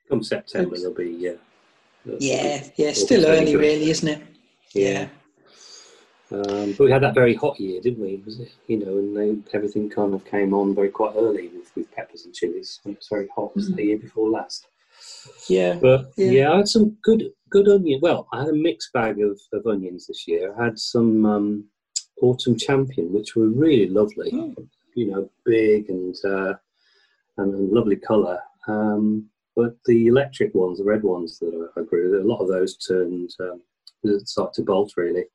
Come 0.09 0.23
September, 0.23 0.77
there'll 0.77 0.93
be 0.93 1.09
yeah. 1.09 1.31
yeah, 2.19 2.59
they'll 2.77 2.87
yeah, 2.87 2.93
still 2.93 3.25
early, 3.25 3.51
good. 3.53 3.59
really, 3.59 3.89
isn't 3.89 4.07
it? 4.07 4.21
Yeah. 4.73 5.07
Um, 6.29 6.73
but 6.73 6.79
we 6.85 6.91
had 6.91 7.03
that 7.03 7.13
very 7.15 7.33
hot 7.35 7.59
year, 7.59 7.79
didn't 7.81 8.01
we? 8.01 8.21
Was 8.25 8.39
it, 8.39 8.51
you 8.67 8.77
know, 8.79 8.97
and 8.97 9.15
they, 9.15 9.57
everything 9.57 9.89
kind 9.89 10.13
of 10.13 10.25
came 10.25 10.53
on 10.53 10.75
very 10.75 10.89
quite 10.89 11.13
early 11.15 11.47
with, 11.49 11.73
with 11.75 11.91
peppers 11.91 12.25
and 12.25 12.33
chilies. 12.33 12.79
And 12.83 12.93
it 12.93 12.99
was 12.99 13.07
very 13.09 13.27
hot 13.33 13.53
Mm. 13.55 13.75
the 13.75 13.83
year 13.85 13.97
before 13.97 14.29
last. 14.29 14.67
Yeah. 15.47 15.75
But 15.81 16.11
Yeah. 16.17 16.31
yeah. 16.31 16.51
I 16.51 16.57
had 16.57 16.67
some 16.67 16.97
good 17.01 17.31
good 17.49 17.67
onion. 17.69 17.99
Well, 18.01 18.27
I 18.33 18.39
had 18.39 18.49
a 18.49 18.53
mixed 18.53 18.91
bag 18.91 19.21
of, 19.21 19.39
of 19.53 19.65
onions 19.67 20.07
this 20.07 20.27
year. 20.27 20.53
I 20.59 20.65
had 20.65 20.79
some 20.79 21.25
um, 21.25 21.65
autumn 22.21 22.57
champion, 22.57 23.13
which 23.13 23.35
were 23.35 23.47
really 23.47 23.87
lovely. 23.87 24.31
Oh. 24.33 24.53
You 24.95 25.11
know, 25.11 25.29
big 25.45 25.89
and 25.89 26.15
uh, 26.25 26.53
and 27.37 27.69
lovely 27.69 27.95
colour. 27.95 28.39
Um, 28.67 29.29
but 29.57 29.75
the 29.85 30.05
electric 30.05 30.53
ones, 30.53 30.77
the 30.77 30.83
red 30.83 31.01
ones 31.01 31.39
that 31.39 31.69
I, 31.75 31.79
I 31.79 31.83
grew, 31.83 32.21
a 32.21 32.23
lot 32.23 32.39
of 32.39 32.47
those 32.47 32.77
turned 32.77 33.31
um, 33.39 33.61
started 34.23 34.53
to 34.53 34.61
bolt 34.61 34.93
really. 34.95 35.25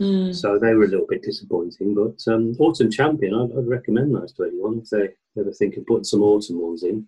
Mm. 0.00 0.34
So 0.34 0.58
they 0.58 0.72
were 0.72 0.84
a 0.84 0.88
little 0.88 1.06
bit 1.06 1.22
disappointing. 1.22 1.94
But 1.94 2.32
um, 2.32 2.56
autumn 2.58 2.90
champion, 2.90 3.34
I'd, 3.34 3.56
I'd 3.56 3.68
recommend 3.68 4.14
those 4.14 4.32
to 4.32 4.44
anyone 4.44 4.80
if 4.82 4.88
they 4.88 5.10
ever 5.38 5.52
think 5.52 5.76
of 5.76 5.86
putting 5.86 6.04
some 6.04 6.22
autumn 6.22 6.60
ones 6.60 6.82
in. 6.82 7.06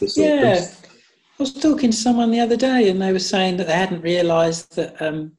The 0.00 0.08
sort 0.08 0.26
of- 0.26 0.44
Yeah. 0.44 0.66
I 1.38 1.42
was 1.42 1.52
talking 1.52 1.90
to 1.90 1.96
someone 1.96 2.30
the 2.30 2.40
other 2.40 2.56
day 2.56 2.88
and 2.88 3.02
they 3.02 3.12
were 3.12 3.18
saying 3.18 3.58
that 3.58 3.66
they 3.66 3.74
hadn't 3.74 4.02
realised 4.02 4.76
that 4.76 5.00
um, 5.02 5.32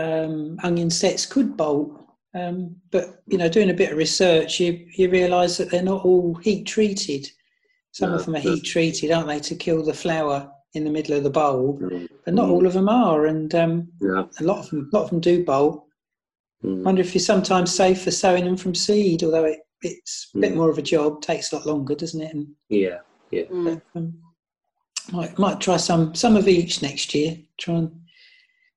um, 0.00 0.58
onion 0.64 0.90
sets 0.90 1.26
could 1.26 1.56
bolt. 1.56 1.92
Um, 2.34 2.74
but, 2.90 3.22
you 3.26 3.38
know, 3.38 3.48
doing 3.48 3.70
a 3.70 3.74
bit 3.74 3.92
of 3.92 3.98
research, 3.98 4.58
you, 4.58 4.86
you 4.94 5.08
realise 5.10 5.58
that 5.58 5.70
they're 5.70 5.82
not 5.82 6.04
all 6.04 6.34
heat 6.34 6.64
treated. 6.66 7.30
Some 7.92 8.10
No, 8.10 8.16
of 8.16 8.24
them 8.26 8.36
are 8.36 8.40
heat 8.40 8.64
treated, 8.64 9.10
aren't 9.10 9.28
they, 9.28 9.40
to 9.40 9.54
kill 9.56 9.82
the 9.82 9.94
flower 9.94 10.50
in 10.74 10.84
the 10.84 10.90
middle 10.90 11.16
of 11.16 11.22
the 11.24 11.30
bulb? 11.30 11.80
Mm, 11.80 12.08
But 12.24 12.34
not 12.34 12.48
mm, 12.48 12.52
all 12.52 12.66
of 12.66 12.72
them 12.74 12.88
are. 12.88 13.26
And 13.26 13.54
um, 13.54 13.88
Yeah. 14.00 14.24
a 14.40 14.44
lot 14.44 14.58
of 14.64 14.70
them, 14.70 14.88
a 14.92 14.96
lot 14.96 15.04
of 15.04 15.10
them 15.10 15.20
do 15.20 15.44
bolt. 15.44 15.84
mm. 16.64 16.82
wonder 16.84 17.00
if 17.00 17.14
you're 17.14 17.20
sometimes 17.22 17.74
safe 17.74 18.02
for 18.02 18.10
sowing 18.10 18.44
them 18.44 18.56
from 18.56 18.74
seed, 18.74 19.22
although 19.22 19.44
it, 19.44 19.60
it's 19.82 20.30
a 20.34 20.38
bit 20.38 20.52
Mm. 20.52 20.56
more 20.56 20.70
of 20.70 20.78
a 20.78 20.82
job, 20.82 21.22
takes 21.22 21.52
a 21.52 21.56
lot 21.56 21.66
longer, 21.66 21.94
doesn't 21.94 22.20
it? 22.20 22.34
And 22.34 22.48
Yeah. 22.68 22.98
Yeah. 23.30 23.44
Mm. 23.44 23.80
um, 23.94 24.18
might 25.12 25.38
might 25.38 25.60
try 25.60 25.76
some 25.78 26.14
some 26.14 26.36
of 26.36 26.48
each 26.48 26.82
next 26.82 27.14
year. 27.14 27.38
Try 27.58 27.74
and 27.76 28.00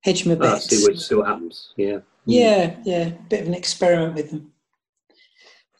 hedge 0.03 0.25
my 0.25 0.33
Ah, 0.35 0.37
bets. 0.37 0.67
see, 0.69 0.83
what, 0.83 0.97
see 0.99 1.15
what 1.15 1.27
happens. 1.27 1.73
Yeah. 1.75 1.99
yeah, 2.25 2.77
yeah, 2.85 3.09
bit 3.29 3.41
of 3.41 3.47
an 3.47 3.53
experiment 3.53 4.15
with 4.15 4.29
them. 4.31 4.53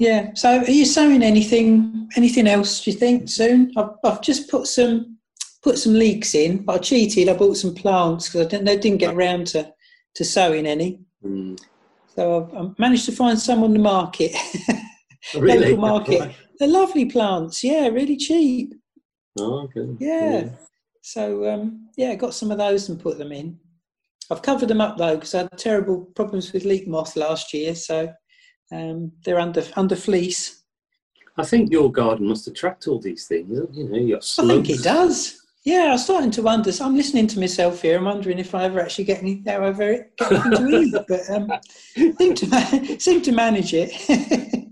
Yeah. 0.02 0.32
So, 0.34 0.58
are 0.58 0.72
you 0.72 0.86
sowing 0.86 1.22
anything 1.22 2.10
anything 2.16 2.48
else? 2.48 2.84
Do 2.84 2.90
you 2.90 2.98
think 2.98 3.30
soon? 3.30 3.72
I've, 3.78 3.92
I've 4.04 4.22
just 4.22 4.50
put 4.50 4.66
some 4.66 5.18
put 5.62 5.78
some 5.78 5.94
leeks 5.94 6.34
in, 6.34 6.66
but 6.66 6.76
I 6.76 6.78
cheated. 6.80 7.30
I 7.30 7.34
bought 7.34 7.58
some 7.58 7.76
plants 7.76 8.28
because 8.28 8.48
I 8.48 8.50
didn't, 8.50 8.70
I 8.70 8.76
didn't 8.78 8.98
get 8.98 9.14
around 9.14 9.46
to 9.48 9.72
to 10.16 10.26
sowing 10.26 10.66
any. 10.66 11.02
Mm. 11.24 11.60
So 12.16 12.44
I've, 12.44 12.56
I've 12.56 12.80
managed 12.80 13.06
to 13.06 13.12
find 13.12 13.38
some 13.40 13.64
on 13.64 13.74
the 13.74 13.80
market. 13.80 14.36
Really? 15.38 15.76
Local 15.76 15.78
market. 15.78 16.36
They're 16.58 16.68
lovely 16.68 17.06
plants. 17.06 17.64
Yeah, 17.64 17.90
really 17.90 18.18
cheap. 18.18 18.74
Oh, 19.40 19.70
okay. 19.78 19.96
Yeah. 20.00 20.50
So 21.04 21.48
um, 21.48 21.90
yeah, 21.96 22.16
got 22.16 22.34
some 22.34 22.50
of 22.50 22.58
those 22.58 22.90
and 22.90 23.00
put 23.00 23.20
them 23.20 23.32
in. 23.32 23.60
I've 24.32 24.42
covered 24.42 24.68
them 24.68 24.82
up 24.82 24.98
though 24.98 25.14
because 25.14 25.36
I 25.36 25.40
had 25.44 25.58
terrible 25.58 26.06
problems 26.16 26.52
with 26.52 26.66
leek 26.66 26.88
moth 26.88 27.16
last 27.16 27.54
year, 27.54 27.76
so 27.76 28.12
um, 28.72 29.12
they're 29.24 29.40
under 29.40 29.64
under 29.76 29.96
fleece. 29.96 30.64
I 31.38 31.46
think 31.46 31.72
your 31.72 31.92
garden 31.92 32.28
must 32.28 32.48
attract 32.48 32.88
all 32.88 33.00
these 33.00 33.28
things. 33.28 33.50
You 33.74 33.90
know, 33.90 33.98
you 33.98 34.16
got 34.16 34.36
I 34.40 34.48
think 34.48 34.70
it 34.70 34.84
does. 34.84 35.38
Yeah, 35.64 35.92
I'm 35.92 35.98
starting 36.00 36.32
to 36.32 36.42
wonder. 36.42 36.72
So 36.72 36.86
I'm 36.86 36.96
listening 36.98 37.28
to 37.28 37.40
myself 37.40 37.84
here. 37.84 37.98
I'm 37.98 38.06
wondering 38.06 38.40
if 38.40 38.56
I 38.56 38.64
ever 38.64 38.80
actually 38.80 39.04
get 39.04 39.22
any, 39.22 39.44
how 39.46 39.64
I 39.64 39.72
get 39.72 40.12
anything 40.20 40.52
to 40.52 40.68
eat, 40.70 40.96
but 41.08 41.30
um, 41.30 41.52
seem 42.18 42.36
to 42.36 43.00
seem 43.00 43.22
to 43.22 43.32
manage 43.32 43.74
it. 43.74 44.52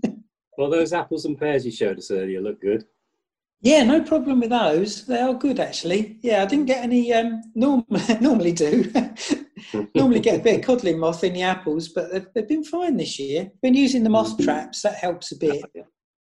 Well, 0.58 0.68
those 0.68 0.92
apples 0.92 1.24
and 1.24 1.38
pears 1.38 1.64
you 1.64 1.72
showed 1.72 1.96
us 1.96 2.10
earlier 2.10 2.38
look 2.38 2.60
good. 2.60 2.84
Yeah, 3.62 3.82
no 3.82 4.02
problem 4.02 4.40
with 4.40 4.50
those. 4.50 5.06
They 5.06 5.18
are 5.18 5.32
good 5.32 5.58
actually. 5.58 6.18
Yeah, 6.20 6.42
I 6.42 6.44
didn't 6.44 6.66
get 6.66 6.84
any. 6.84 7.14
Um, 7.14 7.40
norm- 7.54 7.86
normally 8.20 8.52
do. 8.52 8.92
Normally 9.94 10.20
get 10.20 10.40
a 10.40 10.42
bit 10.42 10.60
of 10.60 10.64
codling 10.64 10.98
moth 10.98 11.24
in 11.24 11.34
the 11.34 11.42
apples, 11.42 11.88
but 11.88 12.12
they've, 12.12 12.26
they've 12.34 12.48
been 12.48 12.64
fine 12.64 12.96
this 12.96 13.18
year. 13.18 13.50
Been 13.62 13.74
using 13.74 14.02
the 14.02 14.10
moth 14.10 14.42
traps. 14.42 14.82
That 14.82 14.96
helps 14.96 15.32
a 15.32 15.36
bit, 15.36 15.62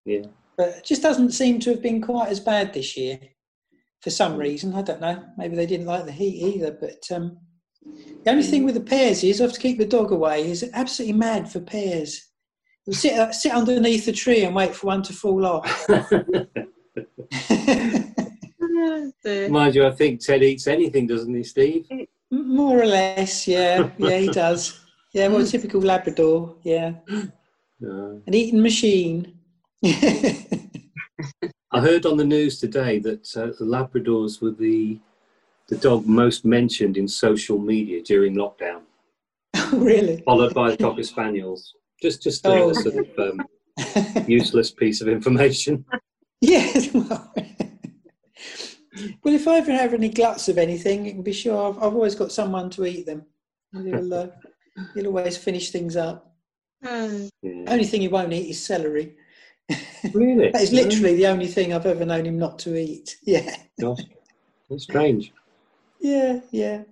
Yeah. 0.04 0.22
but 0.56 0.68
it 0.68 0.84
just 0.84 1.02
doesn't 1.02 1.32
seem 1.32 1.60
to 1.60 1.70
have 1.70 1.82
been 1.82 2.02
quite 2.02 2.28
as 2.28 2.40
bad 2.40 2.72
this 2.72 2.96
year. 2.96 3.18
For 4.02 4.10
some 4.10 4.36
reason, 4.36 4.74
I 4.74 4.82
don't 4.82 5.00
know. 5.00 5.24
Maybe 5.36 5.56
they 5.56 5.66
didn't 5.66 5.86
like 5.86 6.04
the 6.04 6.12
heat 6.12 6.54
either. 6.54 6.72
But 6.72 7.04
um, 7.10 7.38
the 8.24 8.30
only 8.30 8.44
thing 8.44 8.64
with 8.64 8.74
the 8.74 8.80
pears 8.80 9.24
is 9.24 9.40
I 9.40 9.44
have 9.44 9.52
to 9.54 9.60
keep 9.60 9.78
the 9.78 9.86
dog 9.86 10.12
away. 10.12 10.46
He's 10.46 10.62
absolutely 10.72 11.18
mad 11.18 11.50
for 11.50 11.60
pears. 11.60 12.30
He'll 12.84 12.94
sit 12.94 13.14
uh, 13.14 13.32
sit 13.32 13.52
underneath 13.52 14.06
the 14.06 14.12
tree 14.12 14.44
and 14.44 14.54
wait 14.54 14.74
for 14.74 14.86
one 14.86 15.02
to 15.02 15.12
fall 15.12 15.44
off. 15.44 15.86
Mind 19.24 19.74
you, 19.74 19.86
I 19.86 19.90
think 19.90 20.20
Ted 20.20 20.42
eats 20.42 20.66
anything, 20.66 21.06
doesn't 21.06 21.34
he, 21.34 21.42
Steve? 21.42 21.86
More 22.30 22.80
or 22.82 22.86
less, 22.86 23.46
yeah. 23.48 23.90
Yeah, 23.98 24.18
he 24.18 24.28
does. 24.28 24.80
Yeah, 25.12 25.28
well, 25.28 25.46
typical 25.46 25.80
Labrador, 25.80 26.56
yeah. 26.62 26.92
No. 27.80 28.20
An 28.26 28.34
eating 28.34 28.60
machine. 28.62 29.38
I 29.84 31.80
heard 31.80 32.06
on 32.06 32.16
the 32.16 32.24
news 32.24 32.58
today 32.60 32.98
that 33.00 33.36
uh, 33.36 33.52
Labradors 33.62 34.40
were 34.42 34.50
the 34.50 34.98
the 35.68 35.76
dog 35.76 36.06
most 36.06 36.44
mentioned 36.46 36.96
in 36.96 37.06
social 37.06 37.58
media 37.58 38.02
during 38.02 38.34
lockdown, 38.34 38.80
really? 39.74 40.22
followed 40.24 40.54
by 40.54 40.70
the 40.70 40.76
Cocker 40.78 41.02
Spaniels. 41.02 41.74
Just, 42.00 42.22
just 42.22 42.46
a 42.46 42.50
Oh. 42.50 42.72
sort 42.72 42.94
of 42.96 43.08
um, 43.18 44.24
useless 44.26 44.70
piece 44.70 45.02
of 45.02 45.08
information. 45.08 45.84
Yes, 46.40 46.88
well. 46.94 47.34
Well, 49.22 49.34
if 49.34 49.46
I 49.48 49.58
ever 49.58 49.72
have 49.72 49.94
any 49.94 50.08
gluts 50.08 50.48
of 50.48 50.58
anything, 50.58 51.04
you 51.06 51.12
can 51.12 51.22
be 51.22 51.32
sure 51.32 51.68
I've, 51.70 51.76
I've 51.78 51.94
always 51.94 52.14
got 52.14 52.32
someone 52.32 52.70
to 52.70 52.84
eat 52.86 53.06
them. 53.06 53.24
He'll, 53.72 54.14
uh, 54.14 54.28
he'll 54.94 55.06
always 55.08 55.36
finish 55.36 55.70
things 55.70 55.96
up. 55.96 56.34
Mm. 56.84 57.28
Only 57.44 57.84
thing 57.84 58.00
he 58.02 58.08
won't 58.08 58.32
eat 58.32 58.50
is 58.50 58.64
celery. 58.64 59.16
Really? 60.14 60.50
That 60.52 60.62
is 60.62 60.72
literally 60.72 61.16
the 61.16 61.26
only 61.26 61.46
thing 61.48 61.74
I've 61.74 61.86
ever 61.86 62.04
known 62.04 62.24
him 62.26 62.38
not 62.38 62.58
to 62.60 62.76
eat. 62.76 63.16
Yeah. 63.24 63.56
Gosh, 63.80 64.00
that's 64.70 64.84
strange. 64.84 65.32
Yeah, 66.00 66.40
yeah. 66.50 66.82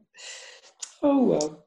Oh 1.02 1.22
well. 1.24 1.64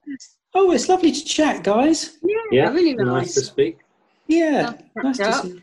Oh, 0.54 0.71
it's 0.71 0.89
lovely 0.89 1.12
to 1.12 1.25
chat, 1.25 1.63
guys. 1.63 2.17
Yeah, 2.52 2.71
really 2.71 2.93
nice 2.93 3.06
nice. 3.06 3.34
to 3.36 3.41
speak. 3.41 3.80
Yeah, 4.28 4.62
Nice 4.62 4.73
to 4.78 5.04
nice 5.04 5.17
catch 5.17 5.28
to 5.32 5.38
up. 5.38 5.45
see. 5.45 5.62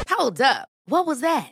Hold 0.09 0.41
up. 0.41 0.69
What 0.85 1.05
was 1.05 1.21
that? 1.21 1.51